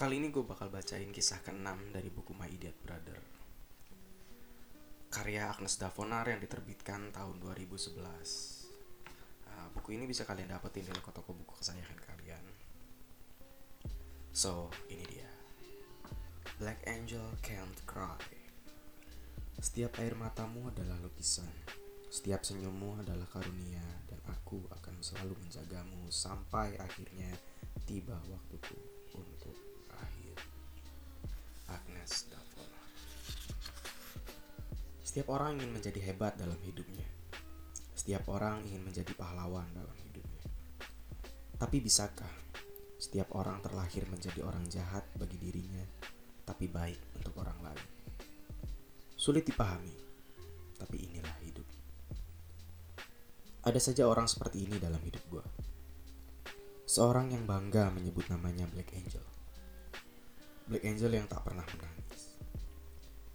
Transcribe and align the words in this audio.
Kali 0.00 0.16
ini 0.16 0.32
gue 0.32 0.40
bakal 0.40 0.72
bacain 0.72 1.12
kisah 1.12 1.44
ke-6 1.44 1.92
dari 1.92 2.08
buku 2.08 2.32
My 2.32 2.48
Idiot 2.48 2.72
Brother. 2.80 3.20
Karya 5.12 5.52
Agnes 5.52 5.76
Davonar 5.76 6.24
yang 6.24 6.40
diterbitkan 6.40 7.12
tahun 7.12 7.36
2011. 7.36 8.00
Uh, 8.00 9.68
buku 9.76 10.00
ini 10.00 10.08
bisa 10.08 10.24
kalian 10.24 10.48
dapetin 10.48 10.88
di 10.88 10.96
toko-toko 10.96 11.36
buku 11.36 11.52
kesayangan 11.52 12.00
kalian. 12.00 12.40
So, 14.32 14.72
ini 14.88 15.04
dia. 15.04 15.28
Black 16.56 16.80
Angel 16.88 17.36
Can't 17.44 17.84
Cry. 17.84 18.24
Setiap 19.60 20.00
air 20.00 20.16
matamu 20.16 20.72
adalah 20.72 20.96
lukisan. 21.04 21.52
Setiap 22.08 22.40
senyummu 22.40 23.04
adalah 23.04 23.28
karunia 23.28 23.84
dan 24.08 24.24
aku 24.32 24.64
akan 24.80 24.96
selalu 25.04 25.36
menjagamu 25.44 26.08
sampai 26.08 26.80
akhirnya 26.80 27.36
tiba 27.84 28.16
waktuku 28.32 28.80
untuk. 29.12 29.69
Davonar. 32.26 32.86
Setiap 35.06 35.26
orang 35.30 35.58
ingin 35.58 35.70
menjadi 35.78 36.00
hebat 36.10 36.34
dalam 36.34 36.58
hidupnya. 36.66 37.06
Setiap 37.94 38.26
orang 38.30 38.66
ingin 38.66 38.82
menjadi 38.82 39.14
pahlawan 39.14 39.66
dalam 39.70 39.96
hidupnya. 40.06 40.44
Tapi 41.60 41.76
bisakah 41.78 42.34
setiap 43.00 43.32
orang 43.32 43.64
terlahir 43.64 44.04
menjadi 44.10 44.44
orang 44.44 44.66
jahat 44.68 45.08
bagi 45.16 45.40
dirinya, 45.40 45.86
tapi 46.44 46.68
baik 46.68 47.00
untuk 47.16 47.32
orang 47.40 47.56
lain? 47.64 47.86
Sulit 49.16 49.46
dipahami, 49.46 49.94
tapi 50.76 51.08
inilah 51.08 51.36
hidup. 51.44 51.64
Ada 53.60 53.80
saja 53.92 54.08
orang 54.08 54.24
seperti 54.24 54.68
ini 54.68 54.76
dalam 54.80 55.00
hidup 55.04 55.20
gue. 55.28 55.44
Seorang 56.88 57.30
yang 57.30 57.46
bangga 57.46 57.92
menyebut 57.92 58.26
namanya 58.32 58.66
Black 58.66 58.90
Angel. 58.96 59.29
Black 60.70 60.86
Angel 60.86 61.10
yang 61.10 61.26
tak 61.26 61.42
pernah 61.42 61.66
menangis. 61.66 62.38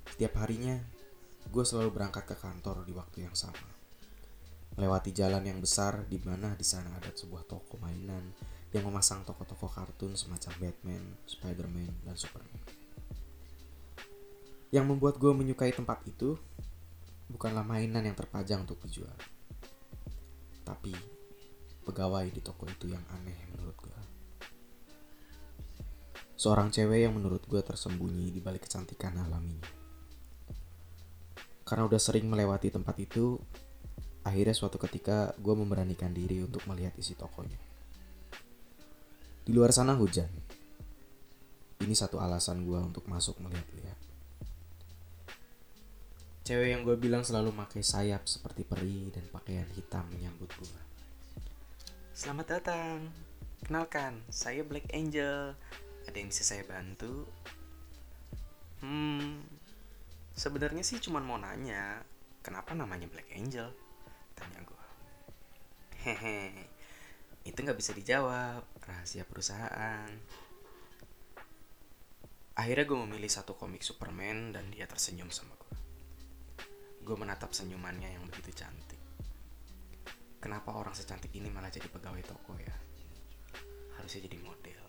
Setiap 0.07 0.39
harinya, 0.39 0.79
gue 1.51 1.63
selalu 1.68 1.91
berangkat 1.91 2.23
ke 2.32 2.35
kantor 2.40 2.87
di 2.87 2.96
waktu 2.96 3.27
yang 3.27 3.35
sama. 3.35 3.60
Melewati 4.79 5.12
jalan 5.12 5.43
yang 5.43 5.60
besar 5.60 6.07
di 6.07 6.15
mana 6.23 6.55
di 6.55 6.63
sana 6.63 6.95
ada 6.95 7.12
sebuah 7.12 7.43
toko 7.43 7.76
mainan 7.84 8.32
yang 8.71 8.87
memasang 8.87 9.27
toko-toko 9.27 9.68
kartun 9.68 10.15
semacam 10.15 10.51
Batman, 10.63 11.04
Spider-Man, 11.27 12.07
dan 12.07 12.15
Superman. 12.15 12.63
Yang 14.71 14.85
membuat 14.95 15.20
gue 15.20 15.35
menyukai 15.35 15.76
tempat 15.76 16.07
itu 16.07 16.40
bukanlah 17.27 17.67
mainan 17.67 18.07
yang 18.07 18.15
terpajang 18.15 18.63
untuk 18.63 18.79
dijual. 18.88 19.15
Tapi 20.63 20.95
pegawai 21.84 22.32
di 22.32 22.40
toko 22.40 22.63
itu 22.71 22.88
yang 22.91 23.04
aneh 23.12 23.35
menurut 23.51 23.76
gue. 23.76 23.95
Seorang 26.36 26.68
cewek 26.68 27.08
yang 27.08 27.16
menurut 27.16 27.48
gue 27.48 27.64
tersembunyi 27.64 28.28
di 28.28 28.44
balik 28.44 28.68
kecantikan 28.68 29.16
alaminya. 29.16 29.72
Karena 31.64 31.88
udah 31.88 31.98
sering 31.98 32.28
melewati 32.28 32.70
tempat 32.70 33.00
itu, 33.00 33.40
akhirnya 34.28 34.52
suatu 34.52 34.76
ketika 34.76 35.32
gue 35.40 35.56
memberanikan 35.56 36.12
diri 36.12 36.44
untuk 36.44 36.68
melihat 36.68 36.91
isi 37.00 37.16
tokonya. 37.16 37.58
Di 39.48 39.52
luar 39.56 39.72
sana 39.72 39.96
hujan. 39.96 40.28
Ini 41.80 41.96
satu 41.96 42.20
alasan 42.20 42.68
gue 42.68 42.80
untuk 42.84 43.08
masuk 43.08 43.40
melihat-lihat. 43.40 44.00
Cewek 46.46 46.78
yang 46.78 46.86
gue 46.86 46.94
bilang 47.00 47.26
selalu 47.26 47.56
pakai 47.58 47.82
sayap 47.82 48.30
seperti 48.30 48.62
peri 48.68 49.10
dan 49.10 49.26
pakaian 49.32 49.66
hitam 49.74 50.06
menyambut 50.13 50.52
gue. 50.62 50.82
Selamat 52.13 52.60
datang. 52.60 53.10
Kenalkan, 53.66 54.22
saya 54.30 54.62
Black 54.62 54.86
Angel. 54.94 55.58
Ada 56.05 56.17
yang 56.17 56.29
bisa 56.29 56.43
saya 56.45 56.63
bantu? 56.65 57.25
Hmm, 58.85 59.41
sebenarnya 60.37 60.85
sih 60.85 61.01
cuma 61.01 61.17
mau 61.23 61.41
nanya, 61.41 62.05
kenapa 62.45 62.77
namanya 62.77 63.09
Black 63.09 63.34
Angel? 63.34 63.73
Tanya 64.38 64.61
gue. 64.61 64.83
Hehe, 66.05 66.53
itu 67.45 67.57
nggak 67.57 67.77
bisa 67.77 67.94
dijawab, 67.97 68.61
rahasia 68.85 69.25
perusahaan. 69.25 70.09
Akhirnya 72.55 72.85
gue 72.88 72.99
memilih 73.03 73.27
satu 73.27 73.57
komik 73.57 73.83
Superman 73.83 74.55
dan 74.55 74.69
dia 74.71 74.88
tersenyum 74.88 75.27
sama 75.33 75.57
gue. 75.59 75.75
Gue 77.03 77.17
menatap 77.19 77.51
senyumannya 77.51 78.15
yang 78.15 78.23
begitu 78.29 78.53
cantik. 78.53 79.01
Kenapa 80.39 80.77
orang 80.77 80.94
secantik 80.94 81.33
ini 81.33 81.49
malah 81.49 81.73
jadi 81.73 81.89
pegawai 81.89 82.21
toko 82.21 82.53
ya? 82.61 82.75
Harusnya 83.97 84.29
jadi 84.29 84.38
model. 84.45 84.84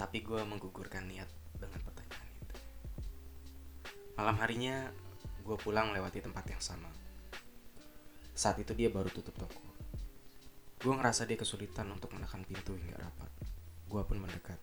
Tapi 0.00 0.24
gue 0.24 0.40
menggugurkan 0.40 1.04
niat 1.12 1.28
dengan 1.60 1.76
pertanyaan 1.84 2.28
itu. 2.40 2.56
Malam 4.16 4.36
harinya, 4.40 4.88
gue 5.44 5.56
pulang 5.60 5.92
lewati 5.92 6.24
tempat 6.24 6.48
yang 6.48 6.62
sama. 6.64 6.88
Saat 8.32 8.64
itu 8.64 8.72
dia 8.72 8.88
baru 8.88 9.12
tutup 9.12 9.36
toko. 9.36 9.60
Gue 10.80 10.96
ngerasa 10.96 11.28
dia 11.28 11.36
kesulitan 11.36 11.92
untuk 11.92 12.16
menekan 12.16 12.40
pintu 12.48 12.72
hingga 12.72 12.96
rapat. 12.96 13.28
Gue 13.92 14.00
pun 14.08 14.24
mendekat, 14.24 14.56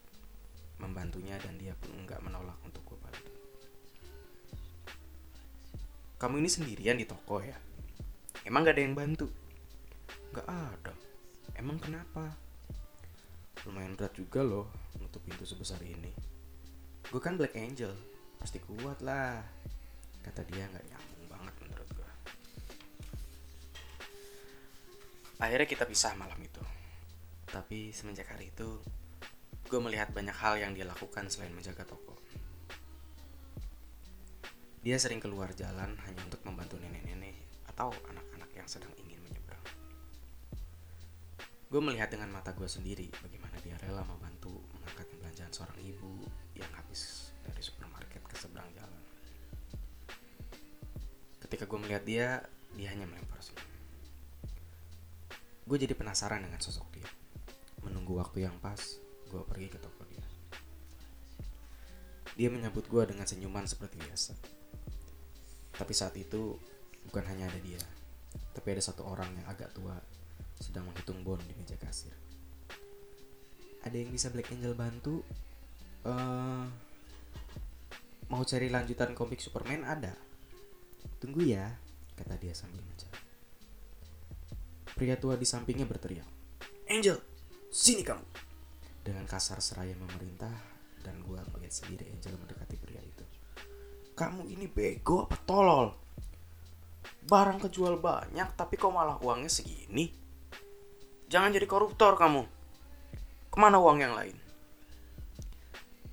membantunya 0.82 1.38
dan 1.38 1.54
dia 1.62 1.78
pun 1.78 1.94
enggak 1.94 2.18
menolak 2.26 2.58
untuk 2.66 2.82
gue 2.90 2.98
bantu. 2.98 3.32
Kamu 6.18 6.42
ini 6.42 6.50
sendirian 6.50 6.98
di 6.98 7.06
toko 7.06 7.46
ya? 7.46 7.54
Emang 8.42 8.66
gak 8.66 8.74
ada 8.74 8.82
yang 8.82 8.98
bantu? 8.98 9.30
Gak 10.34 10.50
ada. 10.50 10.98
Emang 11.54 11.78
kenapa? 11.78 12.34
Lumayan 13.70 13.94
berat 13.94 14.18
juga 14.18 14.42
loh 14.42 14.87
nutup 15.18 15.34
pintu 15.34 15.50
sebesar 15.50 15.82
ini. 15.82 16.14
Gue 17.10 17.18
kan 17.18 17.42
Black 17.42 17.58
Angel, 17.58 17.90
pasti 18.38 18.62
kuat 18.62 19.02
lah. 19.02 19.42
Kata 20.22 20.46
dia 20.46 20.70
gak 20.70 20.86
nyambung 20.86 21.26
banget 21.26 21.54
menurut 21.66 21.90
gue. 21.90 22.12
Akhirnya 25.42 25.66
kita 25.66 25.90
pisah 25.90 26.14
malam 26.14 26.38
itu. 26.38 26.62
Tapi 27.50 27.90
semenjak 27.90 28.30
hari 28.30 28.54
itu, 28.54 28.78
gue 29.66 29.80
melihat 29.82 30.14
banyak 30.14 30.38
hal 30.38 30.62
yang 30.62 30.78
dia 30.78 30.86
lakukan 30.86 31.26
selain 31.34 31.50
menjaga 31.50 31.82
toko. 31.82 32.14
Dia 34.86 35.02
sering 35.02 35.18
keluar 35.18 35.50
jalan 35.58 35.98
hanya 35.98 36.22
untuk 36.30 36.46
membantu 36.46 36.78
nenek-nenek 36.78 37.66
atau 37.74 37.90
anak-anak 38.06 38.54
yang 38.54 38.70
sedang 38.70 38.94
ingin 39.02 39.18
menyeberang. 39.26 39.66
Gue 41.74 41.82
melihat 41.82 42.14
dengan 42.14 42.30
mata 42.30 42.54
gue 42.54 42.70
sendiri 42.70 43.10
bagaimana 43.26 43.58
dia 43.66 43.74
rela 43.82 44.06
membantu 44.06 44.37
mengangkat 44.48 45.08
belanjaan 45.20 45.52
seorang 45.52 45.80
ibu 45.84 46.26
yang 46.58 46.70
habis 46.76 47.32
dari 47.46 47.62
supermarket 47.62 48.24
ke 48.26 48.36
seberang 48.36 48.68
jalan. 48.76 49.04
Ketika 51.44 51.64
gue 51.70 51.80
melihat 51.80 52.04
dia, 52.04 52.28
dia 52.76 52.88
hanya 52.92 53.08
melempar 53.08 53.40
senyum. 53.40 53.72
Gue 55.68 55.78
jadi 55.80 55.96
penasaran 55.96 56.44
dengan 56.44 56.60
sosok 56.60 56.88
dia. 56.96 57.10
Menunggu 57.84 58.20
waktu 58.20 58.44
yang 58.44 58.56
pas, 58.60 58.80
gue 59.32 59.42
pergi 59.48 59.68
ke 59.72 59.80
toko 59.80 60.04
dia. 60.08 60.24
Dia 62.36 62.52
menyambut 62.52 62.86
gue 62.86 63.04
dengan 63.08 63.26
senyuman 63.26 63.66
seperti 63.66 63.98
biasa. 63.98 64.34
Tapi 65.78 65.94
saat 65.94 66.14
itu 66.20 66.58
bukan 67.08 67.24
hanya 67.32 67.48
ada 67.48 67.60
dia, 67.64 67.80
tapi 68.52 68.76
ada 68.76 68.84
satu 68.84 69.08
orang 69.08 69.30
yang 69.32 69.48
agak 69.48 69.72
tua 69.72 69.96
sedang 70.60 70.90
menghitung 70.90 71.22
bon 71.22 71.40
di 71.46 71.54
meja 71.56 71.78
kasir. 71.78 72.27
Ada 73.88 74.04
yang 74.04 74.12
bisa 74.12 74.28
Black 74.36 74.52
Angel 74.52 74.76
bantu? 74.76 75.24
Uh, 76.04 76.68
mau 78.28 78.44
cari 78.44 78.68
lanjutan 78.68 79.16
komik 79.16 79.40
Superman 79.40 79.88
ada. 79.88 80.12
Tunggu 81.24 81.48
ya, 81.48 81.72
kata 82.20 82.36
dia 82.36 82.52
sambil 82.52 82.84
mencari. 82.84 83.16
Pria 84.92 85.16
tua 85.16 85.40
di 85.40 85.48
sampingnya 85.48 85.88
berteriak, 85.88 86.28
Angel, 86.92 87.16
sini 87.72 88.04
kamu. 88.04 88.28
Dengan 89.08 89.24
kasar 89.24 89.64
seraya 89.64 89.96
memerintah 89.96 90.52
dan 91.08 91.24
gua 91.24 91.40
melihat 91.56 91.80
sendiri 91.80 92.12
Angel 92.12 92.36
mendekati 92.36 92.76
pria 92.76 93.00
itu. 93.00 93.24
Kamu 94.20 94.52
ini 94.52 94.68
bego 94.68 95.32
apa 95.32 95.40
tolol? 95.48 95.96
Barang 97.24 97.64
kejual 97.64 98.04
banyak 98.04 98.52
tapi 98.52 98.76
kok 98.76 98.92
malah 98.92 99.16
uangnya 99.24 99.48
segini? 99.48 100.12
Jangan 101.32 101.56
jadi 101.56 101.68
koruptor 101.72 102.20
kamu. 102.20 102.57
Ke 103.58 103.66
mana 103.66 103.82
uang 103.82 103.98
yang 103.98 104.14
lain? 104.14 104.38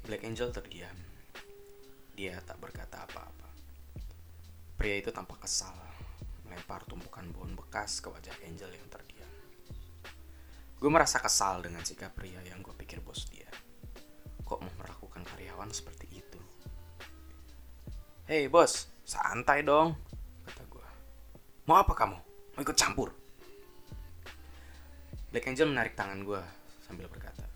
Black 0.08 0.24
Angel 0.24 0.48
terdiam. 0.48 0.96
Dia 2.16 2.40
tak 2.40 2.56
berkata 2.56 3.04
apa-apa. 3.04 3.52
Pria 4.80 4.96
itu 4.96 5.12
tampak 5.12 5.44
kesal, 5.44 5.76
melempar 6.48 6.80
tumpukan 6.88 7.28
bon 7.36 7.52
bekas 7.52 8.00
ke 8.00 8.08
wajah 8.08 8.32
Angel 8.48 8.72
yang 8.72 8.88
terdiam. 8.88 9.28
Gue 10.80 10.88
merasa 10.88 11.20
kesal 11.20 11.60
dengan 11.60 11.84
sikap 11.84 12.16
pria 12.16 12.40
yang 12.48 12.64
gue 12.64 12.72
pikir 12.80 13.04
bos 13.04 13.28
dia. 13.28 13.52
Kok 14.48 14.64
mau 14.64 14.74
melakukan 14.80 15.20
karyawan 15.28 15.68
seperti 15.68 16.24
itu? 16.24 16.40
Hei 18.24 18.48
bos, 18.48 18.88
santai 19.04 19.60
dong, 19.60 19.92
kata 20.48 20.64
gue. 20.64 20.86
Mau 21.68 21.76
apa 21.76 21.92
kamu? 21.92 22.16
Mau 22.56 22.60
ikut 22.64 22.78
campur? 22.80 23.12
Black 25.28 25.44
Angel 25.44 25.68
menarik 25.68 25.92
tangan 25.92 26.24
gue 26.24 26.63
sambil 26.84 27.08
berkata, 27.08 27.48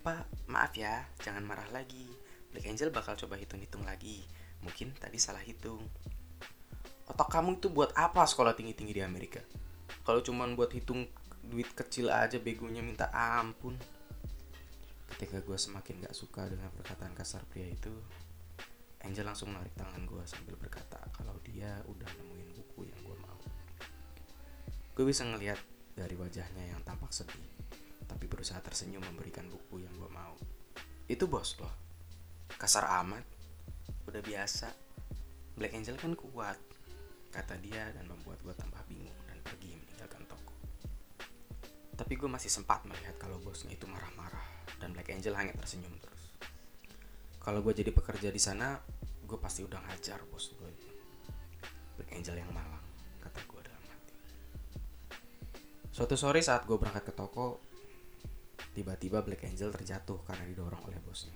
Pak, 0.00 0.48
maaf 0.48 0.72
ya, 0.72 1.04
jangan 1.20 1.44
marah 1.44 1.68
lagi. 1.76 2.08
Black 2.48 2.72
Angel 2.72 2.88
bakal 2.88 3.12
coba 3.20 3.36
hitung-hitung 3.36 3.84
lagi. 3.84 4.24
Mungkin 4.64 4.96
tadi 4.96 5.20
salah 5.20 5.44
hitung. 5.44 5.84
Otak 7.04 7.28
kamu 7.28 7.60
itu 7.60 7.68
buat 7.68 7.92
apa 7.92 8.24
sekolah 8.24 8.56
tinggi-tinggi 8.56 8.96
di 8.96 9.02
Amerika? 9.04 9.44
Kalau 10.02 10.24
cuman 10.24 10.56
buat 10.56 10.72
hitung 10.72 11.04
duit 11.44 11.70
kecil 11.76 12.08
aja 12.08 12.40
begonya 12.40 12.80
minta 12.80 13.12
ampun. 13.12 13.76
Ketika 15.12 15.38
gue 15.44 15.54
semakin 15.54 16.08
gak 16.08 16.16
suka 16.16 16.50
dengan 16.50 16.72
perkataan 16.74 17.14
kasar 17.14 17.46
pria 17.46 17.70
itu, 17.70 17.92
Angel 19.06 19.22
langsung 19.22 19.54
menarik 19.54 19.70
tangan 19.78 20.02
gue 20.02 20.22
sambil 20.26 20.58
berkata 20.58 20.98
kalau 21.14 21.38
dia 21.46 21.78
udah 21.86 22.10
nemuin 22.18 22.50
buku 22.58 22.90
yang 22.90 23.00
gue 23.06 23.16
mau. 23.22 23.38
Gue 24.98 25.04
bisa 25.06 25.22
ngelihat 25.22 25.60
dari 25.94 26.18
wajahnya 26.18 26.74
yang 26.74 26.82
tampak 26.82 27.14
sedih, 27.14 27.46
tapi 28.06 28.30
berusaha 28.30 28.58
tersenyum 28.62 29.02
memberikan 29.02 29.46
buku 29.50 29.82
yang 29.82 29.94
gue 29.98 30.10
mau. 30.10 30.34
Itu 31.06 31.30
bos 31.30 31.58
loh. 31.58 31.74
Kasar 32.56 32.86
amat. 33.04 33.22
Udah 34.06 34.22
biasa. 34.22 34.70
Black 35.56 35.72
Angel 35.72 35.96
kan 35.96 36.12
kuat, 36.12 36.60
kata 37.32 37.56
dia 37.64 37.88
dan 37.96 38.04
membuat 38.08 38.40
gue 38.44 38.52
tambah 38.52 38.80
bingung 38.88 39.16
dan 39.24 39.40
pergi 39.40 39.72
meninggalkan 39.72 40.24
toko. 40.28 40.52
Tapi 41.96 42.12
gue 42.12 42.28
masih 42.28 42.52
sempat 42.52 42.84
melihat 42.84 43.16
kalau 43.16 43.40
bosnya 43.40 43.72
itu 43.72 43.88
marah-marah 43.88 44.44
dan 44.76 44.92
Black 44.92 45.08
Angel 45.12 45.32
hanya 45.32 45.56
tersenyum 45.56 45.96
terus. 45.96 46.36
Kalau 47.40 47.64
gue 47.64 47.72
jadi 47.72 47.88
pekerja 47.88 48.28
di 48.28 48.36
sana, 48.36 48.76
gue 49.24 49.38
pasti 49.40 49.64
udah 49.64 49.80
ngajar 49.80 50.20
bos 50.28 50.52
gue. 50.56 50.70
Black 51.96 52.12
Angel 52.12 52.36
yang 52.36 52.52
malang, 52.52 52.84
kata 53.24 53.40
gue 53.48 53.60
dalam 53.64 53.84
hati. 53.88 54.14
Suatu 55.88 56.20
sore 56.20 56.44
saat 56.44 56.68
gue 56.68 56.76
berangkat 56.76 57.08
ke 57.08 57.12
toko, 57.16 57.64
tiba-tiba 58.76 59.24
Black 59.24 59.48
Angel 59.48 59.72
terjatuh 59.72 60.20
karena 60.28 60.44
didorong 60.44 60.84
oleh 60.84 61.00
bosnya. 61.00 61.32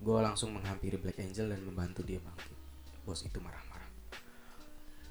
Gue 0.00 0.16
langsung 0.24 0.56
menghampiri 0.56 0.96
Black 0.96 1.20
Angel 1.20 1.52
dan 1.52 1.60
membantu 1.60 2.00
dia 2.00 2.16
bangkit. 2.16 2.56
Bos 3.04 3.20
itu 3.20 3.36
marah-marah. 3.36 3.92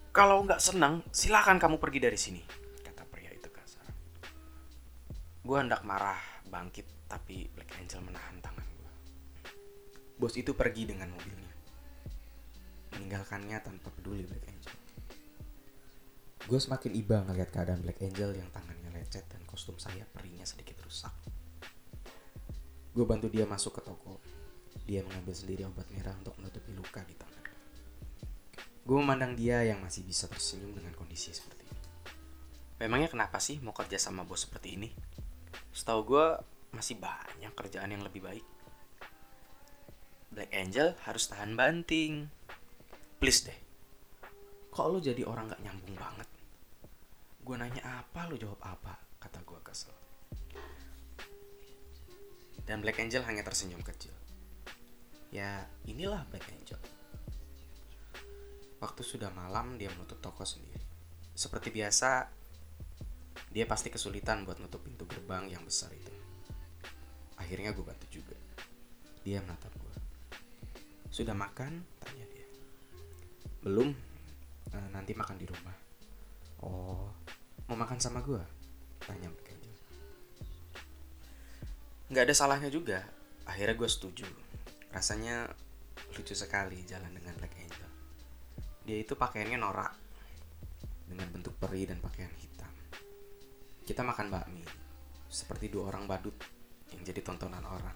Kalau 0.09 0.41
nggak 0.41 0.57
senang, 0.57 1.05
silakan 1.13 1.61
kamu 1.61 1.77
pergi 1.77 1.99
dari 2.01 2.17
sini, 2.17 2.41
kata 2.81 3.05
pria 3.05 3.29
itu 3.29 3.45
kasar. 3.53 3.85
Gue 5.45 5.57
hendak 5.61 5.85
marah, 5.85 6.17
bangkit, 6.49 7.05
tapi 7.05 7.45
Black 7.53 7.69
Angel 7.77 8.01
menahan 8.01 8.41
tangan 8.41 8.65
gue. 8.65 8.91
Bos 10.17 10.33
itu 10.33 10.57
pergi 10.57 10.89
dengan 10.89 11.13
mobilnya, 11.13 11.53
meninggalkannya 12.97 13.61
tanpa 13.61 13.93
peduli 13.93 14.25
Black 14.25 14.49
Angel. 14.49 14.77
Gue 16.49 16.57
semakin 16.57 16.97
iba 16.97 17.21
ngeliat 17.29 17.53
keadaan 17.53 17.85
Black 17.85 18.01
Angel 18.01 18.33
yang 18.33 18.49
tangannya 18.49 18.78
lecet 18.99 19.23
dan 19.31 19.39
kostum 19.47 19.79
saya 19.79 20.03
perinya 20.03 20.43
sedikit 20.43 20.75
rusak. 20.83 21.15
Gue 22.91 23.07
bantu 23.07 23.31
dia 23.31 23.47
masuk 23.47 23.79
ke 23.79 23.81
toko. 23.87 24.19
Dia 24.83 25.05
mengambil 25.07 25.31
sendiri 25.31 25.63
obat 25.63 25.87
merah 25.95 26.11
untuk 26.19 26.35
menutupi 26.35 26.75
luka 26.75 26.99
di 27.07 27.15
tangan. 27.15 27.45
Gue 28.83 28.97
memandang 28.99 29.39
dia 29.39 29.63
yang 29.63 29.79
masih 29.79 30.03
bisa 30.03 30.27
tersenyum 30.27 30.75
dengan 30.75 30.91
kondisi 30.97 31.31
seperti 31.31 31.63
ini. 31.63 31.81
Memangnya 32.83 33.07
kenapa 33.07 33.39
sih 33.39 33.61
mau 33.63 33.71
kerja 33.71 33.95
sama 33.95 34.27
bos 34.27 34.43
seperti 34.43 34.75
ini? 34.75 34.89
Setahu 35.71 36.01
gue 36.03 36.25
masih 36.75 36.99
banyak 36.99 37.53
kerjaan 37.55 37.93
yang 37.93 38.03
lebih 38.03 38.25
baik. 38.25 38.45
Black 40.29 40.51
Angel 40.53 40.97
harus 41.05 41.29
tahan 41.29 41.53
banting. 41.53 42.29
Please 43.21 43.45
deh. 43.45 43.59
Kok 44.69 44.85
lo 44.89 44.97
jadi 45.01 45.25
orang 45.25 45.49
gak 45.51 45.61
nyambung 45.65 45.95
banget? 45.97 46.38
Gue 47.49 47.57
nanya 47.57 47.81
apa, 48.05 48.29
lo 48.29 48.37
jawab 48.37 48.61
apa? 48.61 48.93
Kata 49.17 49.41
gue 49.41 49.57
kesel. 49.65 49.89
Dan 52.61 52.85
Black 52.85 53.01
Angel 53.01 53.25
hanya 53.25 53.41
tersenyum 53.41 53.81
kecil. 53.81 54.13
Ya, 55.33 55.65
inilah 55.89 56.29
Black 56.29 56.45
Angel. 56.45 56.77
Waktu 58.77 59.01
sudah 59.01 59.33
malam, 59.33 59.81
dia 59.81 59.89
menutup 59.89 60.21
toko 60.21 60.45
sendiri. 60.45 60.77
Seperti 61.33 61.73
biasa, 61.73 62.29
dia 63.49 63.65
pasti 63.65 63.89
kesulitan 63.89 64.45
buat 64.45 64.61
nutup 64.61 64.85
pintu 64.85 65.09
gerbang 65.09 65.49
yang 65.49 65.65
besar 65.65 65.89
itu. 65.89 66.13
Akhirnya 67.41 67.73
gue 67.73 67.81
bantu 67.81 68.05
juga. 68.13 68.37
Dia 69.25 69.41
menatap 69.41 69.73
gue. 69.73 69.95
Sudah 71.09 71.33
makan? 71.33 71.81
Tanya 71.97 72.29
dia. 72.29 72.45
Belum. 73.65 73.89
"Eh, 74.69 74.89
nanti 74.93 75.17
makan 75.17 75.41
di 75.41 75.49
rumah. 75.49 75.89
Oh, 76.61 77.09
mau 77.69 77.77
makan 77.77 78.01
sama 78.01 78.25
gue? 78.25 78.41
Tanya 79.05 79.29
Black 79.29 79.53
Angel. 79.53 79.77
Nggak 82.09 82.23
ada 82.25 82.33
salahnya 82.33 82.69
juga. 82.73 83.05
Akhirnya 83.45 83.77
gue 83.77 83.85
setuju. 83.85 84.25
Rasanya 84.89 85.45
lucu 86.17 86.33
sekali 86.33 86.81
jalan 86.89 87.13
dengan 87.13 87.37
Black 87.37 87.53
Angel. 87.61 87.89
Dia 88.89 88.97
itu 88.97 89.13
pakaiannya 89.13 89.61
norak. 89.61 89.93
Dengan 91.05 91.29
bentuk 91.29 91.53
peri 91.61 91.85
dan 91.85 92.01
pakaian 92.01 92.33
hitam. 92.41 92.73
Kita 93.85 94.01
makan 94.01 94.33
bakmi. 94.33 94.65
Seperti 95.29 95.69
dua 95.69 95.93
orang 95.93 96.09
badut 96.09 96.33
yang 96.89 97.05
jadi 97.05 97.21
tontonan 97.21 97.61
orang. 97.69 97.93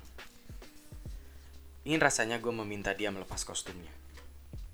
Ingin 1.90 1.98
rasanya 1.98 2.38
gue 2.38 2.54
meminta 2.54 2.94
dia 2.94 3.10
melepas 3.10 3.42
kostumnya. 3.42 3.90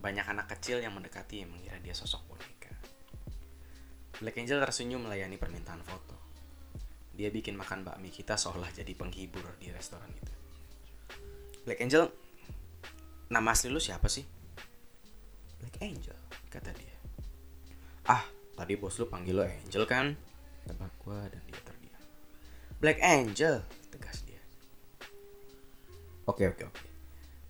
Banyak 0.03 0.27
anak 0.27 0.51
kecil 0.59 0.83
yang 0.83 0.91
mendekati 0.91 1.47
mengira 1.47 1.79
dia 1.79 1.95
sosok 1.95 2.19
boneka. 2.27 2.58
Black 4.19 4.35
Angel 4.35 4.59
tersenyum 4.59 5.07
melayani 5.07 5.39
permintaan 5.39 5.79
foto. 5.79 6.15
Dia 7.15 7.31
bikin 7.31 7.55
makan 7.55 7.87
bakmi 7.87 8.11
kita 8.11 8.35
seolah 8.35 8.67
jadi 8.75 8.91
penghibur 8.91 9.43
di 9.59 9.71
restoran 9.71 10.11
itu. 10.11 10.33
Black 11.63 11.79
Angel, 11.79 12.11
nama 13.31 13.55
asli 13.55 13.71
lu 13.71 13.79
siapa 13.79 14.11
sih? 14.11 14.27
Black 15.63 15.79
Angel, 15.79 16.19
kata 16.51 16.71
dia. 16.75 16.95
Ah, 18.11 18.23
tadi 18.59 18.75
bos 18.75 18.99
lu 18.99 19.07
panggil 19.07 19.39
lo 19.39 19.43
Angel 19.47 19.83
kan? 19.87 20.15
Tebak 20.67 20.91
gua 20.99 21.23
dan 21.31 21.39
dia 21.47 21.59
terdiam. 21.63 22.03
Black 22.83 22.99
Angel, 22.99 23.63
tegas 23.87 24.19
dia. 24.27 24.43
Oke, 26.27 26.43
oke, 26.43 26.67
oke. 26.67 26.87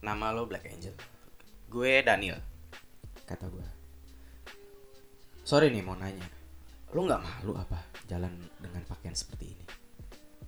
Nama 0.06 0.38
lo 0.38 0.46
Black 0.46 0.70
Angel. 0.70 0.94
Gue 1.70 2.02
Daniel, 2.02 2.42
kata 3.26 3.46
gue. 3.50 3.68
Sorry 5.46 5.70
nih 5.70 5.86
mau 5.86 5.94
nanya. 5.98 6.39
Lo 6.90 7.06
nggak 7.06 7.22
malu 7.22 7.54
apa 7.54 7.78
jalan 8.10 8.34
dengan 8.58 8.82
pakaian 8.90 9.14
seperti 9.14 9.54
ini? 9.54 9.66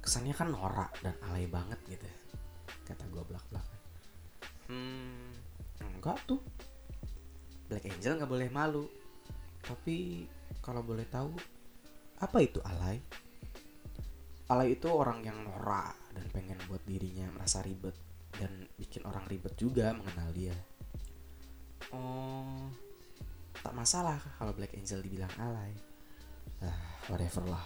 Kesannya 0.01 0.33
kan 0.33 0.49
norak 0.49 0.97
dan 1.05 1.13
alay 1.29 1.45
banget 1.45 1.77
gitu. 1.85 2.09
Kata 2.81 3.05
gue 3.13 3.21
belak-belakan. 3.21 3.79
Hmm, 4.65 5.29
enggak 5.77 6.17
tuh. 6.25 6.41
Black 7.69 7.85
Angel 7.85 8.17
nggak 8.17 8.31
boleh 8.31 8.49
malu. 8.49 8.89
Tapi 9.61 10.25
kalau 10.65 10.81
boleh 10.81 11.05
tahu, 11.05 11.29
apa 12.17 12.37
itu 12.41 12.57
alay? 12.65 12.97
Alay 14.49 14.73
itu 14.73 14.89
orang 14.89 15.21
yang 15.21 15.37
norak 15.45 15.93
dan 16.17 16.25
pengen 16.33 16.57
buat 16.65 16.81
dirinya 16.89 17.29
merasa 17.37 17.61
ribet 17.61 17.93
dan 18.33 18.65
bikin 18.81 19.05
orang 19.05 19.29
ribet 19.29 19.53
juga 19.53 19.93
mengenal 19.93 20.33
dia. 20.33 20.57
Oh, 21.93 22.65
tak 23.61 23.77
masalah 23.77 24.17
kalau 24.41 24.57
Black 24.57 24.73
Angel 24.73 25.05
dibilang 25.05 25.31
alay. 25.37 25.90
Ah, 26.61 26.77
whatever 27.09 27.41
lah. 27.49 27.65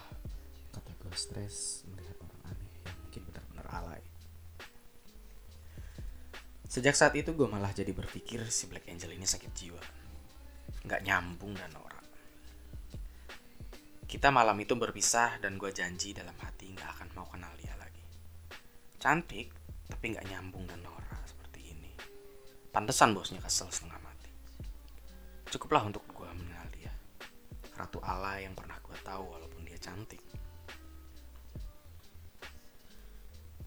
Kata 0.72 0.88
gue 0.88 1.12
stres 1.12 1.84
melihat 1.92 2.16
orang 2.24 2.56
aneh 2.56 2.70
yang 2.84 2.96
mungkin 3.04 3.22
benar-benar 3.28 3.66
alay. 3.68 4.02
Sejak 6.64 6.96
saat 6.96 7.12
itu 7.16 7.32
gue 7.36 7.48
malah 7.48 7.72
jadi 7.72 7.92
berpikir 7.92 8.40
si 8.48 8.68
Black 8.68 8.88
Angel 8.88 9.12
ini 9.12 9.28
sakit 9.28 9.52
jiwa. 9.52 9.82
Nggak 10.88 11.04
nyambung 11.04 11.52
dan 11.52 11.72
norak. 11.76 12.04
Kita 14.08 14.32
malam 14.32 14.56
itu 14.60 14.72
berpisah 14.76 15.40
dan 15.44 15.60
gue 15.60 15.68
janji 15.72 16.16
dalam 16.16 16.36
hati 16.40 16.72
nggak 16.72 16.90
akan 16.96 17.08
mau 17.12 17.28
kenal 17.28 17.52
dia 17.60 17.76
lagi. 17.76 18.04
Cantik, 18.96 19.52
tapi 19.92 20.04
nggak 20.16 20.24
nyambung 20.32 20.64
dan 20.64 20.80
norak 20.80 21.20
seperti 21.28 21.68
ini. 21.68 21.92
Pantesan 22.72 23.12
bosnya 23.12 23.44
kesel 23.44 23.68
setengah 23.68 24.00
mati. 24.00 24.32
Cukuplah 25.52 25.84
untuk 25.84 26.04
gue. 26.08 26.55
Ratu 27.76 28.00
Allah 28.00 28.40
yang 28.40 28.56
pernah 28.56 28.80
gue 28.80 28.96
tahu 29.04 29.24
walaupun 29.36 29.62
dia 29.68 29.76
cantik. 29.76 30.24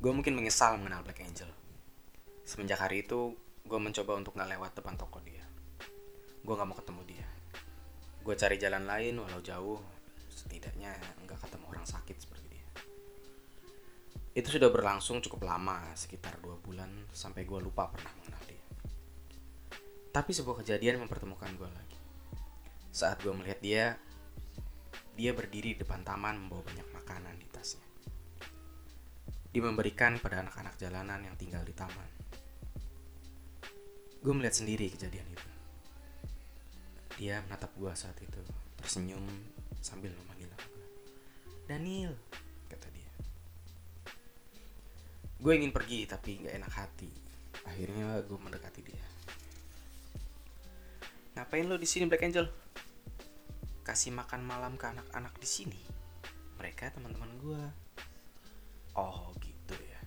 Gue 0.02 0.12
mungkin 0.16 0.34
menyesal 0.34 0.82
mengenal 0.82 1.06
Black 1.06 1.22
Angel. 1.22 1.50
Semenjak 2.42 2.82
hari 2.82 3.06
itu, 3.06 3.38
gue 3.68 3.80
mencoba 3.80 4.18
untuk 4.18 4.34
gak 4.34 4.50
lewat 4.50 4.74
depan 4.74 4.98
toko 4.98 5.22
dia. 5.22 5.46
Gue 6.42 6.54
gak 6.58 6.66
mau 6.66 6.74
ketemu 6.74 7.02
dia. 7.06 7.28
Gue 8.26 8.34
cari 8.34 8.58
jalan 8.58 8.90
lain 8.90 9.22
walau 9.22 9.44
jauh, 9.44 9.80
setidaknya 10.40 10.96
nggak 11.28 11.40
ketemu 11.46 11.66
orang 11.68 11.84
sakit 11.84 12.16
seperti 12.16 12.48
dia. 12.48 12.68
Itu 14.32 14.56
sudah 14.56 14.72
berlangsung 14.72 15.20
cukup 15.20 15.44
lama, 15.44 15.84
sekitar 16.00 16.40
dua 16.40 16.56
bulan, 16.56 16.90
sampai 17.12 17.44
gue 17.44 17.60
lupa 17.60 17.92
pernah 17.92 18.12
mengenal 18.18 18.44
dia. 18.48 18.64
Tapi 20.10 20.32
sebuah 20.32 20.64
kejadian 20.64 21.04
mempertemukan 21.04 21.52
gue 21.60 21.70
lagi. 21.70 21.99
Saat 23.00 23.24
gue 23.24 23.32
melihat 23.32 23.60
dia, 23.64 23.86
dia 25.16 25.32
berdiri 25.32 25.72
di 25.72 25.80
depan 25.80 26.04
taman 26.04 26.36
membawa 26.36 26.68
banyak 26.68 26.84
makanan 26.92 27.32
di 27.40 27.48
tasnya. 27.48 27.88
dia 29.50 29.64
memberikan 29.64 30.20
pada 30.20 30.44
anak-anak 30.44 30.76
jalanan 30.76 31.24
yang 31.24 31.34
tinggal 31.40 31.64
di 31.64 31.72
taman. 31.72 32.12
Gue 34.20 34.34
melihat 34.36 34.60
sendiri 34.60 34.92
kejadian 34.92 35.24
itu. 35.32 35.50
Dia 37.24 37.40
menatap 37.48 37.72
gue 37.80 37.88
saat 37.96 38.20
itu, 38.20 38.44
tersenyum 38.84 39.24
sambil 39.80 40.12
memanggil 40.20 40.52
gue. 40.52 40.88
Daniel, 41.72 42.14
kata 42.68 42.92
dia. 42.92 43.12
Gue 45.40 45.56
ingin 45.56 45.72
pergi 45.72 46.04
tapi 46.04 46.44
nggak 46.44 46.56
enak 46.60 46.74
hati. 46.76 47.12
Akhirnya 47.64 48.20
gue 48.28 48.38
mendekati 48.38 48.82
dia. 48.84 49.06
Ngapain 51.40 51.64
lo 51.64 51.80
di 51.80 51.88
sini 51.88 52.06
Black 52.06 52.28
Angel? 52.28 52.69
Kasih 53.90 54.14
makan 54.14 54.46
malam 54.46 54.78
ke 54.78 54.86
anak-anak 54.86 55.34
di 55.42 55.50
sini. 55.50 55.82
Mereka 56.62 56.94
teman-teman 56.94 57.42
gue. 57.42 57.64
Oh 58.94 59.34
gitu 59.42 59.74
ya. 59.74 60.02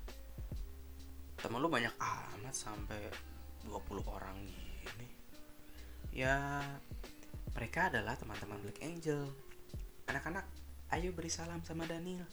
Temen 1.42 1.58
lu 1.58 1.66
banyak 1.66 1.90
amat 1.98 2.54
sampai 2.54 3.10
20 3.66 4.06
orang 4.06 4.38
gini. 4.86 5.10
Ya, 6.14 6.62
mereka 7.58 7.90
adalah 7.90 8.14
teman-teman 8.14 8.62
Black 8.62 8.78
Angel. 8.86 9.26
Anak-anak, 10.06 10.46
ayo 10.94 11.10
beri 11.10 11.34
salam 11.34 11.58
sama 11.66 11.82
Daniel. 11.82 12.30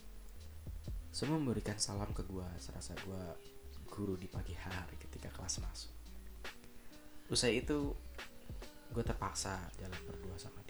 Semua 1.10 1.42
memberikan 1.42 1.82
salam 1.82 2.14
ke 2.14 2.22
gua, 2.30 2.46
serasa 2.62 2.94
gua 3.10 3.34
guru 3.90 4.22
di 4.22 4.30
pagi 4.30 4.54
hari 4.54 5.02
ketika 5.02 5.34
kelas 5.34 5.66
masuk. 5.66 5.98
Usai 7.26 7.58
itu, 7.66 7.98
gue 8.94 9.02
terpaksa 9.02 9.58
jalan 9.82 9.98
berdua 10.06 10.38
sama. 10.38 10.69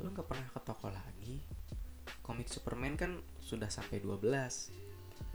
Lu 0.00 0.08
gak 0.08 0.24
pernah 0.24 0.48
ke 0.48 0.60
toko 0.64 0.88
lagi? 0.88 1.36
Komik 2.24 2.48
Superman 2.48 2.96
kan 2.96 3.20
sudah 3.44 3.68
sampai 3.68 4.00
12. 4.00 4.24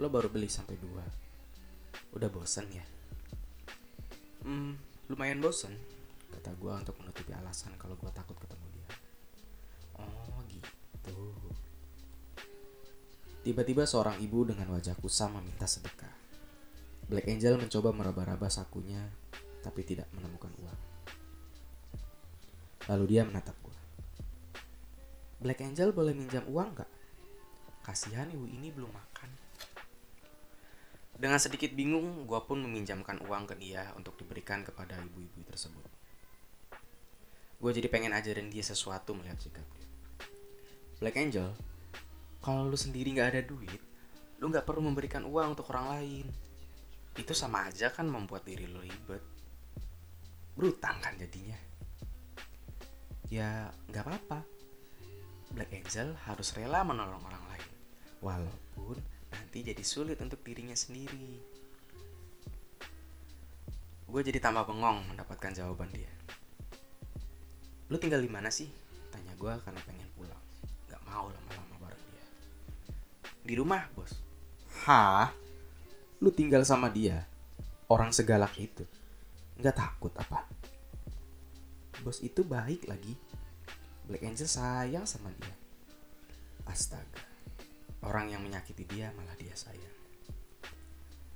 Lo 0.01 0.09
baru 0.09 0.33
beli 0.33 0.49
sampai 0.49 0.79
2. 0.81 2.17
Udah 2.17 2.29
bosen 2.33 2.65
ya? 2.73 2.85
Hmm, 4.41 4.79
lumayan 5.11 5.37
bosen. 5.43 5.77
Kata 6.33 6.55
gue 6.57 6.73
untuk 6.73 6.97
menutupi 6.97 7.35
alasan 7.37 7.77
kalau 7.77 7.93
gue 7.99 8.09
takut 8.15 8.33
ketemu 8.39 8.65
dia. 8.73 8.89
Oh 10.01 10.41
gitu. 10.49 11.19
Tiba-tiba 13.45 13.85
seorang 13.85 14.17
ibu 14.23 14.43
dengan 14.47 14.73
wajah 14.73 14.97
kusam 14.97 15.37
meminta 15.37 15.69
sedekah. 15.69 16.11
Black 17.07 17.31
Angel 17.31 17.55
mencoba 17.55 17.95
meraba-raba 17.95 18.51
sakunya, 18.51 19.07
tapi 19.63 19.87
tidak 19.87 20.11
menemukan 20.11 20.51
uang. 20.59 20.79
Lalu 22.91 23.05
dia 23.07 23.23
menatap. 23.23 23.66
Black 25.37 25.61
Angel 25.61 25.93
boleh 25.93 26.17
minjam 26.17 26.41
uang 26.49 26.81
gak? 26.81 26.89
Kasihan 27.85 28.25
ibu 28.33 28.49
ini 28.49 28.73
belum 28.73 28.89
makan. 28.89 29.29
Dengan 31.13 31.37
sedikit 31.37 31.77
bingung, 31.77 32.25
gue 32.25 32.41
pun 32.41 32.57
meminjamkan 32.57 33.21
uang 33.21 33.45
ke 33.45 33.55
dia 33.61 33.93
untuk 33.93 34.17
diberikan 34.17 34.65
kepada 34.65 34.97
ibu-ibu 34.97 35.45
tersebut. 35.45 35.85
Gue 37.61 37.69
jadi 37.69 37.85
pengen 37.85 38.17
ajarin 38.17 38.49
dia 38.49 38.65
sesuatu 38.65 39.13
melihat 39.13 39.37
sikap 39.37 39.65
dia. 39.77 39.85
Black 40.97 41.21
Angel, 41.21 41.53
kalau 42.41 42.65
lu 42.65 42.77
sendiri 42.77 43.13
gak 43.13 43.37
ada 43.37 43.41
duit, 43.45 43.81
lu 44.41 44.49
gak 44.49 44.65
perlu 44.65 44.89
memberikan 44.89 45.21
uang 45.21 45.53
untuk 45.53 45.69
orang 45.69 46.01
lain. 46.01 46.25
Itu 47.13 47.37
sama 47.37 47.69
aja 47.69 47.93
kan 47.93 48.09
membuat 48.09 48.41
diri 48.41 48.65
lu 48.65 48.81
ribet. 48.81 49.21
Berutang 50.57 50.97
kan 50.97 51.13
jadinya. 51.13 51.61
Ya 53.29 53.69
gak 53.93 54.01
apa-apa. 54.01 54.56
Black 55.53 55.71
Angel 55.71 56.15
harus 56.27 56.51
rela 56.55 56.83
menolong 56.83 57.23
orang 57.23 57.43
lain. 57.51 57.69
Walaupun 58.19 58.97
nanti 59.31 59.63
jadi 59.63 59.83
sulit 59.83 60.19
untuk 60.19 60.43
dirinya 60.43 60.75
sendiri. 60.75 61.39
Gue 64.07 64.21
jadi 64.23 64.39
tambah 64.39 64.63
bengong 64.63 65.11
mendapatkan 65.11 65.51
jawaban 65.51 65.91
dia. 65.91 66.11
Lu 67.91 67.99
tinggal 67.99 68.23
di 68.23 68.31
mana 68.31 68.47
sih? 68.47 68.67
Tanya 69.11 69.35
gue 69.35 69.53
karena 69.63 69.81
pengen 69.83 70.07
pulang. 70.15 70.43
Gak 70.87 71.03
mau 71.07 71.27
lama-lama 71.27 71.75
bareng 71.87 72.03
dia. 72.11 72.25
Di 73.43 73.53
rumah, 73.55 73.83
bos. 73.95 74.15
Hah? 74.87 75.31
Lu 76.23 76.31
tinggal 76.31 76.63
sama 76.63 76.87
dia? 76.91 77.27
Orang 77.87 78.15
segalak 78.15 78.55
itu? 78.59 78.83
Gak 79.59 79.75
takut 79.75 80.11
apa? 80.15 80.47
Bos 82.03 82.23
itu 82.23 82.47
baik 82.47 82.87
lagi. 82.87 83.15
Black 84.07 84.23
Angel 84.23 84.47
sayang 84.47 85.03
sama 85.03 85.27
dia. 85.35 85.51
Astaga. 86.63 87.19
Orang 88.07 88.31
yang 88.31 88.39
menyakiti 88.39 88.87
dia 88.87 89.11
malah 89.19 89.35
dia 89.35 89.51
sayang. 89.51 89.95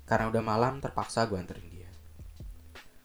Karena 0.08 0.32
udah 0.32 0.40
malam 0.40 0.80
terpaksa 0.80 1.28
gue 1.28 1.36
anterin 1.36 1.68
dia. 1.68 1.92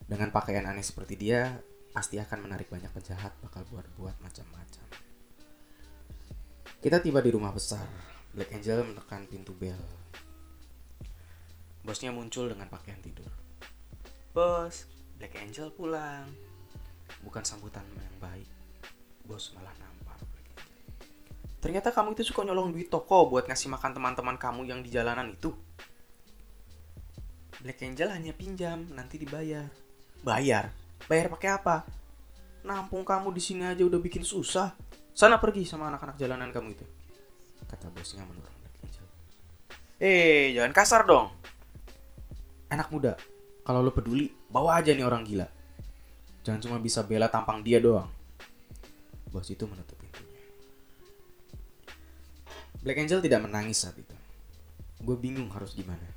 Dengan 0.07 0.31
pakaian 0.31 0.71
aneh 0.71 0.87
seperti 0.87 1.19
dia, 1.19 1.59
pasti 1.91 2.23
akan 2.23 2.47
menarik 2.47 2.71
banyak 2.71 2.91
penjahat 2.95 3.35
bakal 3.43 3.67
buat-buat 3.67 4.23
macam-macam. 4.23 4.87
Kita 6.79 7.03
tiba 7.03 7.19
di 7.19 7.35
rumah 7.35 7.51
besar. 7.51 7.83
Black 8.31 8.55
Angel 8.55 8.87
menekan 8.87 9.27
pintu 9.27 9.51
bel. 9.51 9.83
Bosnya 11.83 12.15
muncul 12.15 12.47
dengan 12.47 12.71
pakaian 12.71 13.03
tidur. 13.03 13.31
Bos, 14.31 14.87
Black 15.19 15.35
Angel 15.43 15.75
pulang. 15.75 16.31
Bukan 17.27 17.43
sambutan 17.43 17.83
yang 17.99 18.19
baik. 18.23 18.56
Bos 19.27 19.51
malah 19.59 19.75
nampar 19.83 20.15
Angel. 20.23 20.63
Ternyata 21.59 21.91
kamu 21.91 22.15
itu 22.15 22.31
suka 22.31 22.47
nyolong 22.47 22.71
duit 22.71 22.87
toko 22.87 23.27
buat 23.27 23.51
ngasih 23.51 23.75
makan 23.75 23.91
teman-teman 23.91 24.39
kamu 24.39 24.71
yang 24.71 24.81
di 24.87 24.89
jalanan 24.95 25.35
itu. 25.35 25.51
Black 27.59 27.83
Angel 27.83 28.15
hanya 28.15 28.31
pinjam, 28.31 28.87
nanti 28.95 29.19
dibayar. 29.19 29.67
Bayar? 30.23 30.71
Bayar 31.11 31.27
pakai 31.27 31.51
apa? 31.51 31.83
Nampung 32.63 33.03
kamu 33.03 33.35
di 33.35 33.43
sini 33.43 33.67
aja 33.67 33.83
udah 33.83 33.99
bikin 33.99 34.23
susah. 34.23 34.79
Sana 35.11 35.43
pergi 35.43 35.67
sama 35.67 35.91
anak-anak 35.91 36.15
jalanan 36.15 36.55
kamu 36.55 36.79
itu. 36.79 36.87
Kata 37.67 37.91
bosnya 37.91 38.23
menurut 38.23 38.55
Black 38.63 38.77
Angel. 38.87 39.07
Eh, 39.99 40.55
jangan 40.55 40.71
kasar 40.71 41.03
dong. 41.03 41.35
Anak 42.71 42.95
muda, 42.95 43.19
kalau 43.67 43.83
lo 43.83 43.91
peduli, 43.91 44.31
bawa 44.47 44.79
aja 44.79 44.95
nih 44.95 45.03
orang 45.03 45.27
gila. 45.27 45.51
Jangan 46.47 46.63
cuma 46.63 46.79
bisa 46.79 47.03
bela 47.03 47.27
tampang 47.27 47.67
dia 47.67 47.83
doang. 47.83 48.16
Bos 49.37 49.53
itu 49.53 49.69
menutup 49.69 50.01
pintunya. 50.01 50.41
Black 52.81 53.05
Angel 53.05 53.21
tidak 53.21 53.45
menangis 53.45 53.85
saat 53.85 54.01
itu. 54.01 54.17
Gue 55.05 55.13
bingung 55.21 55.53
harus 55.53 55.77
gimana. 55.77 56.09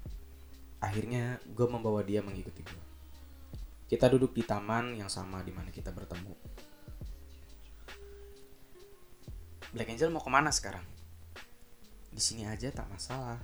Akhirnya 0.79 1.35
gue 1.43 1.67
membawa 1.67 1.99
dia 1.99 2.23
mengikuti 2.23 2.63
gue. 2.63 2.83
Kita 3.91 4.07
duduk 4.07 4.31
di 4.31 4.47
taman 4.47 4.95
yang 4.95 5.11
sama 5.11 5.43
di 5.43 5.51
mana 5.51 5.67
kita 5.67 5.91
bertemu. 5.91 6.31
Black 9.75 9.91
Angel 9.91 10.15
mau 10.15 10.23
ke 10.23 10.31
mana 10.31 10.47
sekarang? 10.47 10.87
Di 12.15 12.23
sini 12.23 12.47
aja 12.47 12.71
tak 12.71 12.87
masalah, 12.87 13.43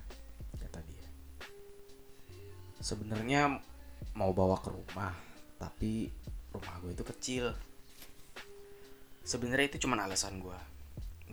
kata 0.56 0.80
dia. 0.88 1.08
Sebenarnya 2.80 3.60
mau 4.16 4.32
bawa 4.32 4.56
ke 4.56 4.72
rumah, 4.72 5.12
tapi 5.60 6.08
rumah 6.48 6.80
gue 6.80 6.96
itu 6.96 7.04
kecil. 7.04 7.75
Sebenarnya 9.26 9.74
itu 9.74 9.82
cuma 9.82 9.98
alasan 9.98 10.38
gue. 10.38 10.54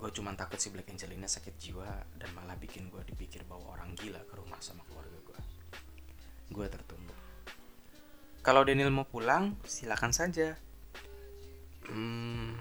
Gue 0.01 0.09
cuma 0.09 0.33
takut 0.33 0.57
si 0.57 0.73
Black 0.73 0.89
Angel 0.89 1.13
ini 1.13 1.29
sakit 1.29 1.53
jiwa 1.61 1.85
dan 2.17 2.33
malah 2.33 2.57
bikin 2.57 2.89
gue 2.89 3.05
dipikir 3.05 3.45
bawa 3.45 3.77
orang 3.77 3.93
gila 3.93 4.17
ke 4.25 4.33
rumah 4.33 4.57
sama 4.57 4.81
keluarga 4.89 5.13
gue. 5.21 5.39
Gue 6.49 6.65
tertunduk. 6.65 7.13
Kalau 8.41 8.65
Daniel 8.65 8.89
mau 8.89 9.05
pulang, 9.05 9.53
silakan 9.69 10.09
saja. 10.09 10.57
Hmm, 11.85 12.57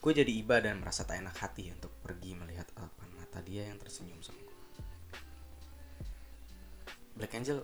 gue 0.00 0.12
jadi 0.16 0.32
iba 0.32 0.56
dan 0.64 0.80
merasa 0.80 1.04
tak 1.04 1.20
enak 1.20 1.36
hati 1.36 1.68
untuk 1.68 1.92
pergi 2.00 2.32
melihat 2.32 2.64
tatapan 2.72 3.12
mata 3.12 3.44
dia 3.44 3.68
yang 3.68 3.76
tersenyum 3.76 4.24
sama 4.24 4.40
gue. 4.40 4.58
Black 7.20 7.36
Angel, 7.36 7.60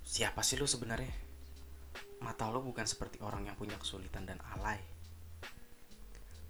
siapa 0.00 0.40
sih 0.40 0.56
lu 0.56 0.64
sebenarnya? 0.64 1.31
Mata 2.22 2.46
lo 2.48 2.62
bukan 2.62 2.86
seperti 2.86 3.18
orang 3.20 3.50
yang 3.50 3.58
punya 3.58 3.74
kesulitan 3.74 4.22
dan 4.22 4.38
alay. 4.54 4.78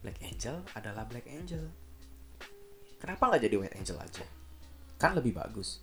Black 0.05 0.21
Angel 0.21 0.61
adalah 0.77 1.09
Black 1.09 1.25
Angel. 1.27 1.65
Kenapa 3.01 3.33
nggak 3.33 3.43
jadi 3.49 3.57
White 3.57 3.77
Angel 3.81 3.99
aja? 3.99 4.25
Kan 5.01 5.17
lebih 5.17 5.33
bagus. 5.35 5.81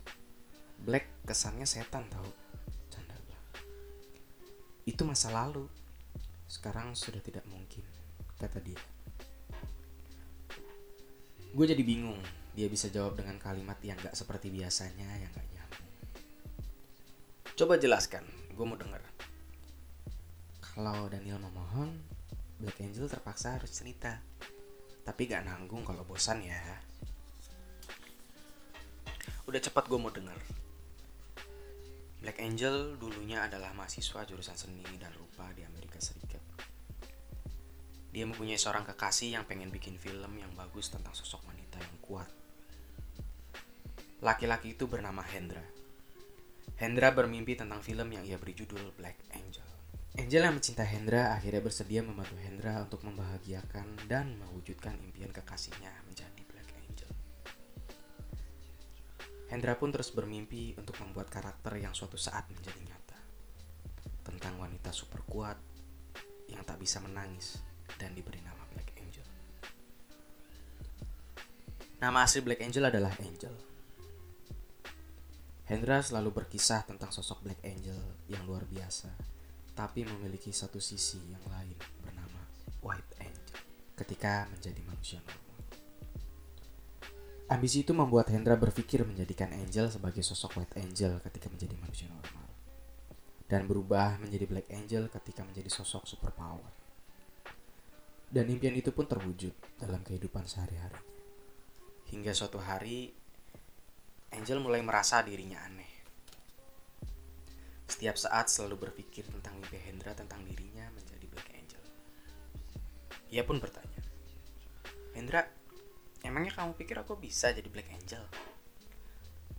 Black 0.80 1.26
kesannya 1.26 1.66
setan 1.66 2.06
tau. 2.08 2.50
Itu 4.90 5.06
masa 5.06 5.30
lalu. 5.30 5.70
Sekarang 6.50 6.98
sudah 6.98 7.22
tidak 7.22 7.46
mungkin, 7.46 7.86
kata 8.42 8.58
dia. 8.58 8.80
Gue 11.54 11.66
jadi 11.66 11.82
bingung. 11.86 12.18
Dia 12.58 12.66
bisa 12.66 12.90
jawab 12.90 13.14
dengan 13.14 13.38
kalimat 13.38 13.78
yang 13.86 13.94
gak 14.02 14.18
seperti 14.18 14.50
biasanya, 14.50 15.06
yang 15.22 15.30
gak 15.30 15.46
nyambung. 15.54 15.90
Coba 17.54 17.78
jelaskan, 17.78 18.26
gue 18.50 18.66
mau 18.66 18.74
denger. 18.74 18.98
Kalau 20.70 21.10
Daniel 21.10 21.42
memohon, 21.42 21.98
Black 22.62 22.78
Angel 22.78 23.10
terpaksa 23.10 23.58
harus 23.58 23.74
cerita. 23.74 24.22
Tapi 25.02 25.26
gak 25.26 25.42
nanggung 25.42 25.82
kalau 25.82 26.06
bosan 26.06 26.46
ya. 26.46 26.60
Udah 29.50 29.58
cepat 29.58 29.90
gue 29.90 29.98
mau 29.98 30.14
denger. 30.14 30.38
Black 32.22 32.38
Angel 32.38 32.94
dulunya 33.00 33.42
adalah 33.48 33.74
mahasiswa 33.74 34.22
jurusan 34.28 34.54
seni 34.54 34.84
dan 35.00 35.10
rupa 35.16 35.48
di 35.56 35.66
Amerika 35.66 35.98
Serikat. 35.98 36.44
Dia 38.12 38.28
mempunyai 38.28 38.60
seorang 38.60 38.84
kekasih 38.86 39.34
yang 39.34 39.48
pengen 39.48 39.72
bikin 39.72 39.98
film 39.98 40.38
yang 40.38 40.52
bagus 40.52 40.92
tentang 40.92 41.16
sosok 41.16 41.46
wanita 41.48 41.80
yang 41.80 41.96
kuat. 42.04 42.30
Laki-laki 44.20 44.76
itu 44.76 44.84
bernama 44.84 45.24
Hendra. 45.24 45.64
Hendra 46.76 47.08
bermimpi 47.10 47.56
tentang 47.56 47.80
film 47.80 48.12
yang 48.12 48.22
ia 48.22 48.36
beri 48.36 48.52
judul 48.52 48.92
Black 49.00 49.16
Angel. 49.32 49.69
Angel 50.18 50.42
yang 50.42 50.58
mencintai 50.58 50.90
Hendra 50.90 51.30
akhirnya 51.38 51.62
bersedia 51.62 52.02
membantu 52.02 52.34
Hendra 52.42 52.82
untuk 52.82 53.06
membahagiakan 53.06 54.10
dan 54.10 54.34
mewujudkan 54.42 54.98
impian 54.98 55.30
kekasihnya 55.30 55.90
menjadi 56.02 56.42
Black 56.50 56.66
Angel. 56.74 57.10
Hendra 59.54 59.78
pun 59.78 59.94
terus 59.94 60.10
bermimpi 60.10 60.74
untuk 60.74 60.98
membuat 60.98 61.30
karakter 61.30 61.78
yang 61.78 61.94
suatu 61.94 62.18
saat 62.18 62.50
menjadi 62.50 62.82
nyata. 62.82 63.18
Tentang 64.26 64.58
wanita 64.58 64.90
super 64.90 65.22
kuat 65.22 65.58
yang 66.50 66.66
tak 66.66 66.82
bisa 66.82 66.98
menangis 66.98 67.62
dan 67.94 68.10
diberi 68.10 68.42
nama 68.42 68.66
Black 68.74 68.90
Angel. 68.98 69.26
Nama 72.02 72.18
asli 72.26 72.42
Black 72.42 72.66
Angel 72.66 72.82
adalah 72.82 73.14
Angel. 73.22 73.54
Hendra 75.70 76.02
selalu 76.02 76.34
berkisah 76.34 76.82
tentang 76.82 77.14
sosok 77.14 77.46
Black 77.46 77.62
Angel 77.62 77.94
yang 78.26 78.42
luar 78.42 78.66
biasa, 78.66 79.06
tapi 79.74 80.04
memiliki 80.04 80.50
satu 80.50 80.82
sisi 80.82 81.20
yang 81.30 81.44
lain 81.48 81.76
bernama 82.02 82.42
White 82.82 83.12
Angel 83.20 83.58
ketika 83.96 84.48
menjadi 84.48 84.80
manusia 84.84 85.20
normal. 85.20 85.50
Ambisi 87.50 87.82
itu 87.82 87.90
membuat 87.90 88.30
Hendra 88.30 88.54
berpikir 88.54 89.02
menjadikan 89.02 89.50
Angel 89.50 89.90
sebagai 89.90 90.22
sosok 90.22 90.62
White 90.62 90.78
Angel 90.78 91.18
ketika 91.18 91.50
menjadi 91.50 91.74
manusia 91.82 92.06
normal. 92.06 92.46
Dan 93.50 93.66
berubah 93.66 94.22
menjadi 94.22 94.46
Black 94.46 94.70
Angel 94.70 95.10
ketika 95.10 95.42
menjadi 95.42 95.66
sosok 95.66 96.06
superpower. 96.06 96.70
Dan 98.30 98.46
impian 98.46 98.78
itu 98.78 98.94
pun 98.94 99.10
terwujud 99.10 99.50
dalam 99.82 100.06
kehidupan 100.06 100.46
sehari-hari. 100.46 101.02
Hingga 102.14 102.30
suatu 102.30 102.62
hari, 102.62 103.10
Angel 104.30 104.62
mulai 104.62 104.78
merasa 104.86 105.18
dirinya 105.26 105.58
aneh. 105.66 105.89
Setiap 107.90 108.14
saat 108.14 108.46
selalu 108.46 108.86
berpikir 108.86 109.26
tentang 109.26 109.58
mimpi 109.58 109.74
Hendra 109.82 110.14
tentang 110.14 110.46
dirinya 110.46 110.86
menjadi 110.94 111.26
Black 111.26 111.50
Angel. 111.50 111.82
Ia 113.34 113.42
pun 113.42 113.58
bertanya, 113.58 114.00
Hendra, 115.10 115.42
emangnya 116.22 116.54
kamu 116.54 116.78
pikir 116.78 117.02
aku 117.02 117.18
bisa 117.18 117.50
jadi 117.50 117.66
Black 117.66 117.90
Angel? 117.90 118.22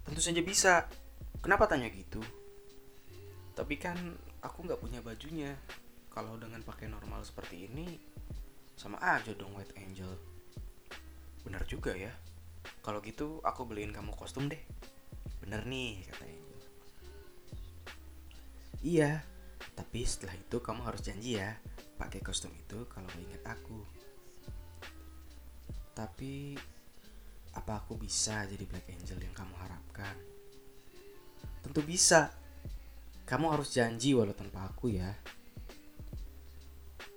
Tentu 0.08 0.24
saja 0.24 0.40
bisa. 0.40 0.88
Kenapa 1.44 1.68
tanya 1.68 1.92
gitu? 1.92 2.24
Tapi 3.52 3.76
kan 3.76 3.98
aku 4.40 4.64
nggak 4.64 4.80
punya 4.80 5.04
bajunya. 5.04 5.52
Kalau 6.12 6.40
dengan 6.40 6.64
pakai 6.64 6.88
normal 6.88 7.24
seperti 7.28 7.68
ini, 7.68 8.00
sama 8.80 9.00
aja 9.00 9.36
dong 9.36 9.56
White 9.60 9.76
Angel. 9.76 10.12
Bener 11.44 11.64
juga 11.68 11.92
ya. 11.96 12.16
Kalau 12.80 13.04
gitu 13.04 13.44
aku 13.44 13.68
beliin 13.68 13.92
kamu 13.92 14.16
kostum 14.16 14.48
deh. 14.48 14.60
Bener 15.44 15.68
nih 15.68 16.08
kata 16.10 16.24
Angel. 16.26 16.31
Iya, 18.82 19.22
tapi 19.78 20.02
setelah 20.02 20.34
itu 20.34 20.58
kamu 20.58 20.82
harus 20.82 21.06
janji 21.06 21.38
ya 21.38 21.54
pakai 22.02 22.18
kostum 22.26 22.50
itu 22.50 22.90
kalau 22.90 23.06
ingat 23.22 23.46
aku. 23.46 23.86
Tapi 25.94 26.58
apa 27.54 27.84
aku 27.86 27.94
bisa 28.02 28.42
jadi 28.50 28.66
Black 28.66 28.90
Angel 28.90 29.22
yang 29.22 29.38
kamu 29.38 29.54
harapkan? 29.54 30.18
Tentu 31.62 31.86
bisa. 31.86 32.34
Kamu 33.30 33.54
harus 33.54 33.70
janji 33.70 34.18
walau 34.18 34.34
tanpa 34.34 34.66
aku 34.66 34.92
ya. 34.92 35.14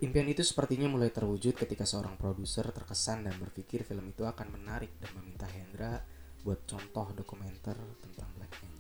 Impian 0.05 0.29
itu 0.29 0.45
sepertinya 0.45 0.85
mulai 0.85 1.09
terwujud 1.09 1.57
ketika 1.57 1.89
seorang 1.89 2.21
produser 2.21 2.69
terkesan 2.69 3.25
dan 3.25 3.41
berpikir 3.41 3.89
film 3.89 4.13
itu 4.13 4.29
akan 4.29 4.53
menarik 4.53 4.93
dan 5.01 5.11
meminta 5.17 5.49
Hendra 5.49 6.05
buat 6.45 6.61
contoh 6.69 7.09
dokumenter 7.17 7.79
tentang 8.05 8.29
Black 8.37 8.53
Angel. 8.61 8.74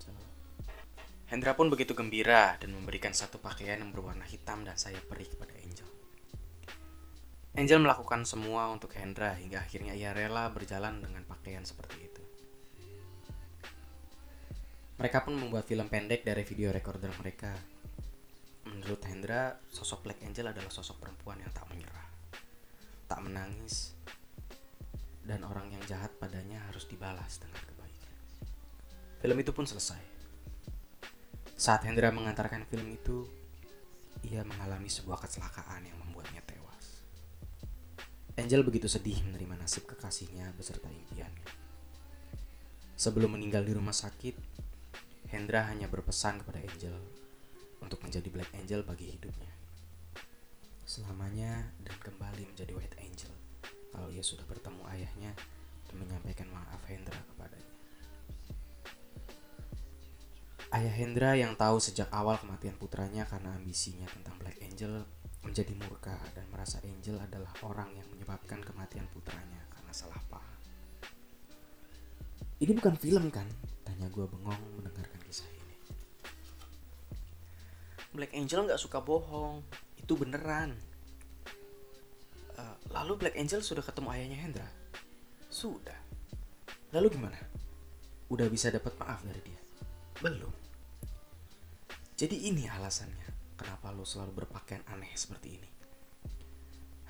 Hendra 1.28 1.56
pun 1.56 1.72
begitu 1.72 1.96
gembira 1.96 2.60
dan 2.60 2.76
memberikan 2.76 3.16
satu 3.16 3.40
pakaian 3.40 3.80
yang 3.80 3.90
berwarna 3.90 4.28
hitam 4.28 4.62
dan 4.62 4.76
sayap 4.76 5.08
perih 5.08 5.28
kepada 5.28 5.56
Angel. 5.56 5.88
Angel 7.54 7.80
melakukan 7.80 8.26
semua 8.28 8.68
untuk 8.68 8.92
Hendra 8.98 9.32
hingga 9.38 9.62
akhirnya 9.62 9.96
ia 9.96 10.12
rela 10.12 10.50
berjalan 10.52 11.00
dengan 11.00 11.24
pakaian 11.24 11.64
seperti 11.64 11.96
itu. 12.02 12.22
Mereka 15.00 15.26
pun 15.26 15.34
membuat 15.34 15.66
film 15.66 15.90
pendek 15.90 16.22
dari 16.22 16.46
video 16.46 16.70
recorder 16.70 17.10
mereka 17.18 17.50
Menurut 18.64 19.00
Hendra, 19.04 19.60
sosok 19.68 20.08
Black 20.08 20.24
Angel 20.24 20.48
adalah 20.48 20.72
sosok 20.72 21.04
perempuan 21.04 21.36
yang 21.36 21.52
tak 21.52 21.68
menyerah, 21.68 22.08
tak 23.04 23.20
menangis, 23.20 23.92
dan 25.20 25.44
orang 25.44 25.68
yang 25.68 25.84
jahat 25.84 26.08
padanya 26.16 26.64
harus 26.72 26.88
dibalas 26.88 27.36
dengan 27.44 27.60
kebaikan. 27.60 28.14
Film 29.20 29.36
itu 29.36 29.52
pun 29.52 29.68
selesai. 29.68 30.13
Saat 31.64 31.88
Hendra 31.88 32.12
mengantarkan 32.12 32.68
film 32.68 32.92
itu, 32.92 33.24
ia 34.20 34.44
mengalami 34.44 34.84
sebuah 34.84 35.16
kecelakaan 35.24 35.88
yang 35.88 35.96
membuatnya 35.96 36.44
tewas. 36.44 37.08
Angel 38.36 38.60
begitu 38.60 38.84
sedih 38.84 39.24
menerima 39.24 39.64
nasib 39.64 39.88
kekasihnya 39.88 40.52
beserta 40.60 40.92
impiannya. 40.92 41.48
Sebelum 43.00 43.40
meninggal 43.40 43.64
di 43.64 43.72
rumah 43.72 43.96
sakit, 43.96 44.36
Hendra 45.32 45.64
hanya 45.72 45.88
berpesan 45.88 46.44
kepada 46.44 46.60
Angel 46.60 47.00
untuk 47.80 48.04
menjadi 48.04 48.28
Black 48.28 48.52
Angel 48.60 48.84
bagi 48.84 49.16
hidupnya. 49.16 49.56
Selamanya 50.84 51.64
dan 51.80 51.96
kembali 51.96 52.44
menjadi 52.44 52.76
White 52.76 53.00
Angel 53.00 53.32
kalau 53.88 54.12
ia 54.12 54.20
sudah 54.20 54.44
bertemu 54.44 54.84
ayahnya 54.92 55.32
dan 55.88 55.96
menyampaikan 55.96 56.44
maaf 56.52 56.84
Hendra 56.84 57.16
kepadanya. 57.32 57.73
Ayah 60.74 60.90
Hendra 60.90 61.38
yang 61.38 61.54
tahu 61.54 61.78
sejak 61.78 62.10
awal 62.10 62.34
kematian 62.34 62.74
putranya 62.74 63.22
karena 63.30 63.54
ambisinya 63.54 64.10
tentang 64.10 64.34
Black 64.42 64.58
Angel 64.58 65.06
menjadi 65.46 65.70
murka 65.78 66.18
dan 66.34 66.50
merasa 66.50 66.82
Angel 66.82 67.14
adalah 67.22 67.54
orang 67.62 67.94
yang 67.94 68.02
menyebabkan 68.10 68.58
kematian 68.58 69.06
putranya 69.14 69.62
karena 69.70 69.94
salah 69.94 70.18
paham. 70.26 70.58
Ini 72.58 72.74
bukan 72.74 72.98
film 72.98 73.30
kan? 73.30 73.46
Tanya 73.86 74.10
gue 74.10 74.26
bengong 74.26 74.82
mendengarkan 74.82 75.22
kisah 75.22 75.46
ini. 75.46 75.78
Black 78.10 78.34
Angel 78.34 78.66
nggak 78.66 78.82
suka 78.82 78.98
bohong. 78.98 79.62
Itu 79.94 80.18
beneran. 80.18 80.74
Uh, 82.58 82.74
lalu 82.90 83.22
Black 83.22 83.38
Angel 83.38 83.62
sudah 83.62 83.86
ketemu 83.86 84.10
ayahnya 84.10 84.38
Hendra? 84.42 84.68
Sudah. 85.46 86.02
Lalu 86.90 87.14
gimana? 87.14 87.38
Udah 88.26 88.50
bisa 88.50 88.74
dapat 88.74 88.90
maaf 88.98 89.22
dari 89.22 89.38
dia? 89.38 89.60
Belum 90.18 90.63
jadi 92.14 92.36
ini 92.50 92.70
alasannya 92.70 93.58
kenapa 93.58 93.90
lo 93.90 94.06
selalu 94.06 94.46
berpakaian 94.46 94.82
aneh 94.94 95.10
seperti 95.14 95.58
ini 95.58 95.70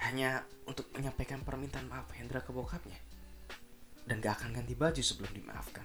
hanya 0.05 0.45
untuk 0.69 0.88
menyampaikan 0.97 1.45
permintaan 1.45 1.88
maaf 1.88 2.09
Hendra 2.17 2.45
ke 2.45 2.53
bokapnya 2.53 2.97
dan 4.05 4.21
gak 4.21 4.40
akan 4.40 4.61
ganti 4.61 4.77
baju 4.77 5.01
sebelum 5.01 5.33
dimaafkan 5.33 5.85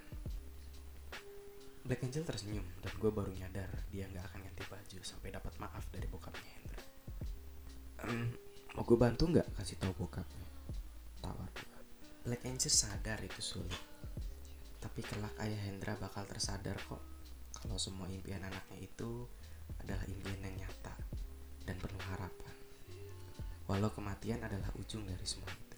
Black 1.90 2.06
Angel 2.06 2.22
tersenyum 2.22 2.62
dan 2.86 2.94
gue 3.02 3.10
baru 3.10 3.34
nyadar 3.34 3.66
dia 3.90 4.06
nggak 4.06 4.22
akan 4.30 4.46
ganti 4.46 4.62
baju 4.70 5.00
sampai 5.02 5.34
dapat 5.34 5.58
maaf 5.58 5.90
dari 5.90 6.06
bokapnya 6.06 6.52
Hendra. 6.62 6.84
Um, 8.06 8.30
mau 8.78 8.86
gue 8.86 8.94
bantu 8.94 9.26
nggak 9.26 9.58
kasih 9.58 9.82
tahu 9.82 10.06
bokapnya? 10.06 10.46
Tawar 11.18 11.50
gue. 11.50 11.80
Black 12.30 12.46
Angel 12.46 12.70
sadar 12.70 13.18
itu 13.26 13.42
sulit. 13.42 13.82
Tapi 14.78 15.02
kelak 15.02 15.34
ayah 15.42 15.58
Hendra 15.66 15.98
bakal 15.98 16.30
tersadar 16.30 16.78
kok 16.78 17.02
kalau 17.60 17.78
semua 17.78 18.08
impian 18.08 18.42
anaknya 18.42 18.80
itu 18.80 19.28
adalah 19.80 20.04
impian 20.08 20.40
yang 20.44 20.56
nyata 20.66 20.96
dan 21.64 21.76
penuh 21.78 22.04
harapan. 22.10 22.56
Walau 23.70 23.94
kematian 23.94 24.42
adalah 24.42 24.74
ujung 24.80 25.06
dari 25.06 25.24
semua 25.28 25.52
itu. 25.54 25.78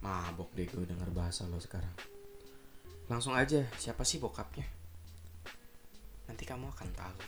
Mabok 0.00 0.50
deh 0.56 0.66
gue 0.66 0.88
denger 0.88 1.10
bahasa 1.12 1.44
lo 1.46 1.60
sekarang. 1.60 1.92
Langsung 3.06 3.36
aja, 3.36 3.66
siapa 3.76 4.06
sih 4.06 4.16
bokapnya? 4.16 4.82
nanti 6.32 6.48
kamu 6.48 6.70
akan 6.72 6.90
tahu. 6.96 7.20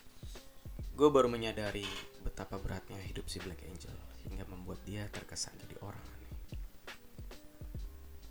Gue 0.97 1.12
baru 1.12 1.29
menyadari 1.29 1.85
betapa 2.25 2.57
beratnya 2.57 2.97
hidup 3.05 3.29
si 3.29 3.37
Black 3.42 3.61
Angel 3.66 3.92
hingga 4.25 4.49
membuat 4.49 4.81
dia 4.88 5.05
terkesan 5.12 5.61
jadi 5.61 5.77
orang 5.85 6.01
aneh. 6.01 6.35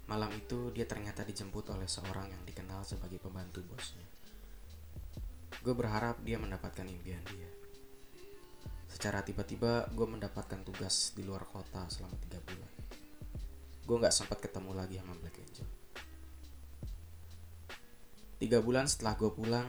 Malam 0.10 0.34
itu 0.34 0.74
dia 0.74 0.90
ternyata 0.90 1.22
dijemput 1.22 1.70
oleh 1.70 1.86
seorang 1.86 2.32
yang 2.32 2.42
dikenal 2.42 2.82
sebagai 2.88 3.22
pembantu 3.22 3.62
bosnya. 3.70 4.08
Gue 5.64 5.74
berharap 5.74 6.20
dia 6.22 6.36
mendapatkan 6.36 6.84
impian 6.84 7.24
dia. 7.32 7.50
Secara 8.92 9.24
tiba-tiba 9.24 9.88
gue 9.90 10.08
mendapatkan 10.08 10.62
tugas 10.62 11.16
di 11.16 11.24
luar 11.24 11.48
kota 11.48 11.88
selama 11.88 12.20
tiga 12.20 12.44
bulan. 12.44 12.72
Gue 13.88 13.96
gak 14.04 14.14
sempat 14.14 14.44
ketemu 14.44 14.76
lagi 14.76 15.00
sama 15.00 15.16
Black 15.18 15.40
Angel. 15.40 15.68
tiga 18.44 18.60
bulan 18.60 18.92
setelah 18.92 19.16
gue 19.16 19.32
pulang 19.32 19.64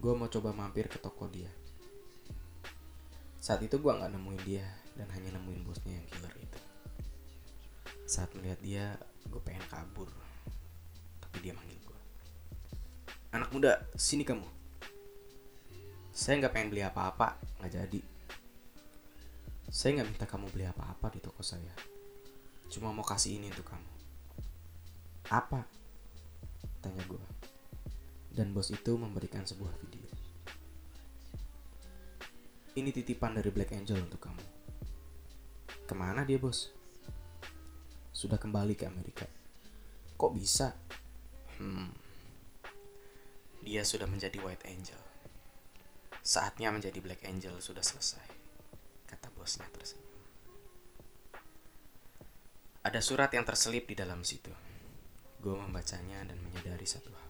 gue 0.00 0.12
mau 0.16 0.24
coba 0.24 0.48
mampir 0.56 0.88
ke 0.88 0.96
toko 0.96 1.28
dia 1.28 1.52
saat 3.36 3.60
itu 3.60 3.76
gue 3.76 3.92
nggak 3.92 4.08
nemuin 4.08 4.40
dia 4.48 4.64
dan 4.96 5.04
hanya 5.12 5.36
nemuin 5.36 5.60
bosnya 5.68 6.00
yang 6.00 6.06
killer 6.08 6.32
itu 6.40 6.60
saat 8.08 8.32
melihat 8.32 8.56
dia 8.64 8.96
gue 9.28 9.36
pengen 9.44 9.60
kabur 9.68 10.08
tapi 11.20 11.44
dia 11.44 11.52
manggil 11.52 11.76
gue 11.76 12.00
anak 13.36 13.52
muda 13.52 13.84
sini 14.00 14.24
kamu 14.24 14.48
saya 16.26 16.42
nggak 16.42 16.58
pengen 16.58 16.74
beli 16.74 16.82
apa-apa 16.82 17.38
nggak 17.62 17.70
jadi. 17.70 18.00
Saya 19.70 20.02
nggak 20.02 20.08
minta 20.10 20.26
kamu 20.26 20.50
beli 20.50 20.66
apa-apa 20.66 21.14
di 21.14 21.22
toko 21.22 21.38
saya. 21.46 21.70
Cuma 22.66 22.90
mau 22.90 23.06
kasih 23.06 23.38
ini 23.38 23.46
untuk 23.46 23.70
kamu. 23.70 23.92
Apa? 25.30 25.62
Tanya 26.82 27.06
gue 27.06 27.22
dan 28.34 28.50
bos 28.50 28.74
itu 28.74 28.98
memberikan 28.98 29.46
sebuah 29.46 29.70
video. 29.86 30.10
Ini 32.74 32.90
titipan 32.90 33.38
dari 33.38 33.54
Black 33.54 33.78
Angel 33.78 34.02
untuk 34.02 34.18
kamu. 34.18 34.44
Ke 35.86 35.94
mana 35.94 36.26
dia 36.26 36.42
bos? 36.42 36.74
Sudah 38.10 38.36
kembali 38.36 38.74
ke 38.74 38.82
Amerika. 38.90 39.30
Kok 40.18 40.34
bisa? 40.34 40.74
Hmm. 41.62 41.94
Dia 43.62 43.86
sudah 43.86 44.10
menjadi 44.10 44.42
White 44.42 44.66
Angel 44.66 45.05
saatnya 46.26 46.74
menjadi 46.74 46.98
Black 46.98 47.22
Angel 47.30 47.54
sudah 47.62 47.86
selesai 47.86 48.26
kata 49.06 49.30
bosnya 49.38 49.70
tersenyum 49.70 50.18
ada 52.82 52.98
surat 52.98 53.30
yang 53.30 53.46
terselip 53.46 53.86
di 53.86 53.94
dalam 53.94 54.26
situ 54.26 54.50
gue 55.38 55.54
membacanya 55.54 56.26
dan 56.26 56.42
menyadari 56.42 56.82
satu 56.82 57.14
hal 57.14 57.26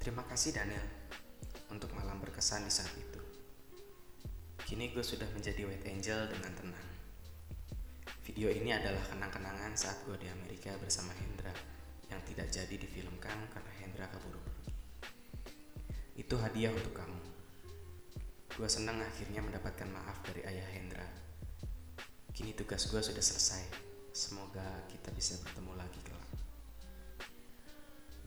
Terima 0.00 0.24
kasih 0.24 0.56
Daniel 0.56 0.80
untuk 1.68 1.92
malam 1.92 2.24
berkesan 2.24 2.64
di 2.64 2.72
saat 2.72 2.88
itu. 2.96 3.20
Kini 4.64 4.96
gue 4.96 5.04
sudah 5.04 5.28
menjadi 5.36 5.68
white 5.68 5.84
angel 5.84 6.24
dengan 6.24 6.56
tenang. 6.56 6.88
Video 8.24 8.48
ini 8.48 8.72
adalah 8.72 9.04
kenang-kenangan 9.12 9.76
saat 9.76 10.00
gue 10.08 10.16
di 10.16 10.24
Amerika 10.32 10.72
bersama 10.80 11.12
Hendra 11.20 11.52
yang 12.08 12.16
tidak 12.24 12.48
jadi 12.48 12.80
difilmkan 12.80 13.52
karena 13.52 13.72
Hendra 13.76 14.08
pergi. 14.08 14.49
Itu 16.30 16.38
hadiah 16.38 16.70
untuk 16.70 16.94
kamu. 16.94 17.18
Gue 18.54 18.70
senang 18.70 19.02
akhirnya 19.02 19.42
mendapatkan 19.42 19.90
maaf 19.90 20.22
dari 20.22 20.46
ayah 20.46 20.62
Hendra. 20.78 21.02
Kini 22.30 22.54
tugas 22.54 22.86
gue 22.86 23.02
sudah 23.02 23.18
selesai. 23.18 23.66
Semoga 24.14 24.62
kita 24.86 25.10
bisa 25.10 25.34
bertemu 25.42 25.74
lagi 25.74 25.98
kelak. 26.06 26.30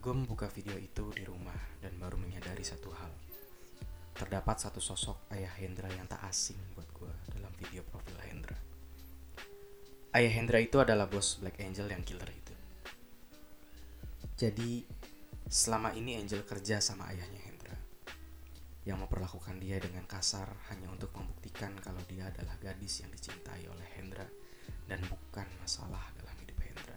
Gue 0.04 0.12
membuka 0.12 0.52
video 0.52 0.76
itu 0.76 1.16
di 1.16 1.24
rumah 1.24 1.56
dan 1.80 1.96
baru 1.96 2.20
menyadari 2.20 2.60
satu 2.60 2.92
hal. 2.92 3.08
Terdapat 4.12 4.60
satu 4.60 4.84
sosok 4.84 5.32
ayah 5.32 5.56
Hendra 5.56 5.88
yang 5.88 6.04
tak 6.04 6.20
asing 6.28 6.60
buat 6.76 6.92
gue 6.92 7.12
dalam 7.32 7.56
video 7.56 7.80
profil 7.88 8.20
Hendra. 8.20 8.60
Ayah 10.12 10.32
Hendra 10.44 10.60
itu 10.60 10.76
adalah 10.76 11.08
bos 11.08 11.40
Black 11.40 11.56
Angel 11.56 11.88
yang 11.88 12.04
killer 12.04 12.28
itu. 12.28 12.52
Jadi, 14.36 14.84
selama 15.48 15.96
ini 15.96 16.20
Angel 16.20 16.44
kerja 16.44 16.84
sama 16.84 17.08
ayahnya 17.08 17.40
Hendra. 17.40 17.53
Yang 18.84 19.08
memperlakukan 19.08 19.56
dia 19.64 19.80
dengan 19.80 20.04
kasar 20.04 20.48
hanya 20.68 20.92
untuk 20.92 21.08
membuktikan 21.16 21.72
kalau 21.80 22.00
dia 22.04 22.28
adalah 22.28 22.52
gadis 22.60 23.00
yang 23.00 23.08
dicintai 23.08 23.64
oleh 23.64 23.88
Hendra 23.96 24.28
dan 24.84 25.00
bukan 25.08 25.48
masalah 25.64 26.04
dalam 26.20 26.36
hidup 26.44 26.58
Hendra. 26.60 26.96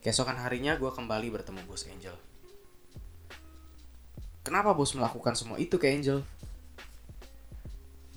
Keesokan 0.00 0.40
harinya 0.40 0.76
gue 0.80 0.88
kembali 0.88 1.28
bertemu 1.28 1.60
bos 1.68 1.84
Angel. 1.84 2.16
Kenapa 4.40 4.72
bos 4.72 4.94
melakukan 4.96 5.34
semua 5.36 5.60
itu 5.60 5.76
ke 5.76 5.90
Angel? 5.90 6.24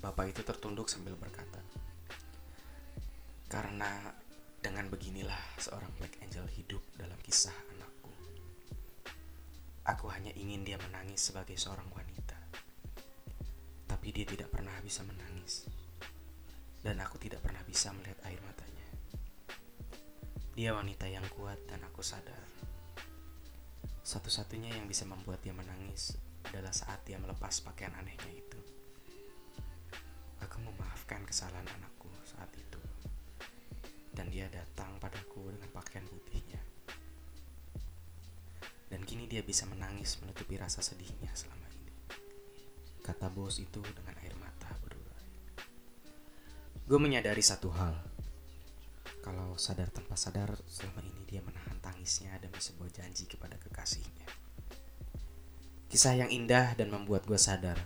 Bapak 0.00 0.32
itu 0.32 0.40
tertunduk 0.40 0.88
sambil 0.88 1.12
berkata, 1.20 1.60
Karena 3.50 4.14
dengan 4.64 4.88
beginilah 4.88 5.60
seorang 5.60 5.90
Black 6.00 6.16
Angel 6.24 6.46
hidup 6.56 6.80
dalam 6.96 7.18
kisah. 7.20 7.69
Aku 9.88 10.12
hanya 10.12 10.28
ingin 10.36 10.60
dia 10.60 10.76
menangis 10.76 11.32
sebagai 11.32 11.56
seorang 11.56 11.88
wanita. 11.88 12.36
Tapi 13.88 14.08
dia 14.12 14.28
tidak 14.28 14.52
pernah 14.52 14.76
bisa 14.84 15.00
menangis. 15.08 15.64
Dan 16.84 17.00
aku 17.00 17.16
tidak 17.16 17.40
pernah 17.40 17.64
bisa 17.64 17.88
melihat 17.96 18.20
air 18.28 18.40
matanya. 18.44 18.88
Dia 20.52 20.76
wanita 20.76 21.08
yang 21.08 21.24
kuat 21.32 21.56
dan 21.64 21.80
aku 21.84 22.04
sadar. 22.04 22.44
Satu-satunya 24.04 24.74
yang 24.76 24.84
bisa 24.84 25.08
membuat 25.08 25.40
dia 25.40 25.56
menangis 25.56 26.16
adalah 26.50 26.72
saat 26.74 27.00
dia 27.08 27.16
melepas 27.16 27.62
pakaian 27.64 27.94
anehnya 27.96 28.32
itu. 28.32 28.60
Aku 30.44 30.56
memaafkan 30.60 31.24
kesalahan 31.24 31.68
anakku 31.78 32.08
saat 32.26 32.50
itu. 32.56 32.80
Dan 34.12 34.28
dia 34.28 34.48
datang 34.52 34.96
padaku 35.00 35.52
dengan 35.52 35.70
pakaian 35.72 36.04
putihnya. 36.04 36.39
Dan 38.90 39.06
kini 39.06 39.30
dia 39.30 39.40
bisa 39.46 39.70
menangis 39.70 40.18
menutupi 40.18 40.58
rasa 40.58 40.82
sedihnya 40.82 41.30
selama 41.32 41.70
ini. 41.78 41.94
Kata 43.06 43.30
bos 43.30 43.62
itu 43.62 43.78
dengan 43.94 44.18
air 44.18 44.34
mata 44.34 44.66
berurai. 44.82 45.30
Gue 46.90 46.98
menyadari 46.98 47.40
satu 47.40 47.70
hal 47.70 47.94
kalau 49.20 49.54
sadar 49.54 49.92
tanpa 49.92 50.16
sadar 50.16 50.58
selama 50.64 51.04
ini 51.04 51.22
dia 51.28 51.44
menahan 51.44 51.76
tangisnya 51.78 52.34
demi 52.42 52.58
sebuah 52.58 52.90
janji 52.90 53.30
kepada 53.30 53.54
kekasihnya. 53.62 54.26
Kisah 55.86 56.18
yang 56.18 56.30
indah 56.32 56.74
dan 56.74 56.90
membuat 56.90 57.28
gue 57.30 57.38
sadar 57.38 57.78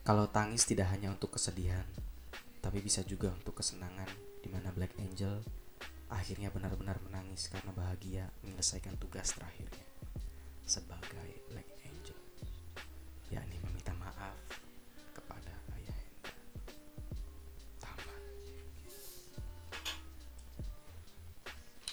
kalau 0.00 0.24
tangis 0.32 0.64
tidak 0.64 0.88
hanya 0.96 1.12
untuk 1.12 1.36
kesedihan, 1.36 1.84
tapi 2.64 2.80
bisa 2.80 3.04
juga 3.04 3.36
untuk 3.36 3.60
kesenangan 3.60 4.08
di 4.40 4.48
mana 4.48 4.72
Black 4.72 4.96
Angel 4.96 5.44
akhirnya 6.08 6.48
benar-benar 6.48 6.98
menangis 7.04 7.52
karena 7.52 7.70
bahagia 7.76 8.24
menyelesaikan 8.42 8.96
tugas 8.98 9.36
terakhirnya 9.36 9.89
sebagai 10.70 11.42
Black 11.50 11.66
Angel, 11.82 12.14
yakni 13.34 13.58
meminta 13.58 13.90
maaf 13.98 14.38
kepada 15.10 15.50
ayah 15.74 15.98
Hendra. 15.98 16.34
Tamat. 17.82 18.22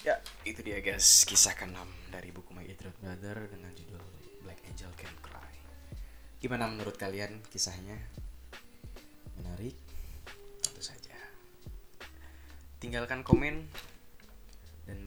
Ya, 0.05 0.21
itu 0.45 0.61
dia 0.61 0.77
guys, 0.77 1.25
kisah 1.25 1.57
ke-6 1.57 1.73
dari 2.13 2.29
buku 2.29 2.53
My 2.53 2.69
Idrot 2.69 2.93
Brother 3.01 3.49
dengan 3.49 3.73
judul 3.73 4.05
Black 4.45 4.61
Angel 4.69 4.93
Can 4.93 5.17
Cry. 5.25 5.57
Gimana 6.37 6.69
menurut 6.69 7.01
kalian 7.01 7.41
kisahnya? 7.49 7.97
Menarik? 9.41 9.73
Tentu 10.61 10.85
saja. 10.85 11.17
Tinggalkan 12.77 13.25
komen 13.25 13.73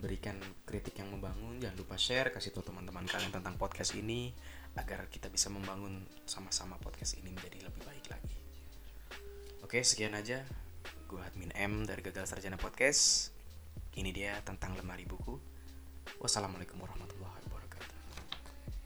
berikan 0.00 0.40
kritik 0.64 0.96
yang 0.98 1.12
membangun. 1.12 1.60
Jangan 1.60 1.76
lupa 1.76 2.00
share, 2.00 2.32
kasih 2.32 2.50
tahu 2.56 2.72
teman-teman 2.72 3.04
kalian 3.04 3.30
tentang 3.30 3.54
podcast 3.60 3.92
ini 3.94 4.32
agar 4.74 5.06
kita 5.12 5.28
bisa 5.28 5.52
membangun 5.52 6.08
sama-sama 6.24 6.80
podcast 6.80 7.20
ini 7.20 7.28
menjadi 7.28 7.68
lebih 7.68 7.84
baik 7.84 8.06
lagi. 8.08 8.38
Oke, 9.60 9.84
sekian 9.84 10.16
aja. 10.16 10.42
Gue 11.04 11.20
admin 11.20 11.52
M 11.52 11.84
dari 11.84 12.00
Gagal 12.00 12.32
Sarjana 12.32 12.56
Podcast. 12.56 13.30
Ini 13.94 14.10
dia 14.10 14.34
tentang 14.40 14.74
lemari 14.80 15.04
buku. 15.04 15.36
Wassalamualaikum 16.18 16.80
warahmatullahi 16.80 17.19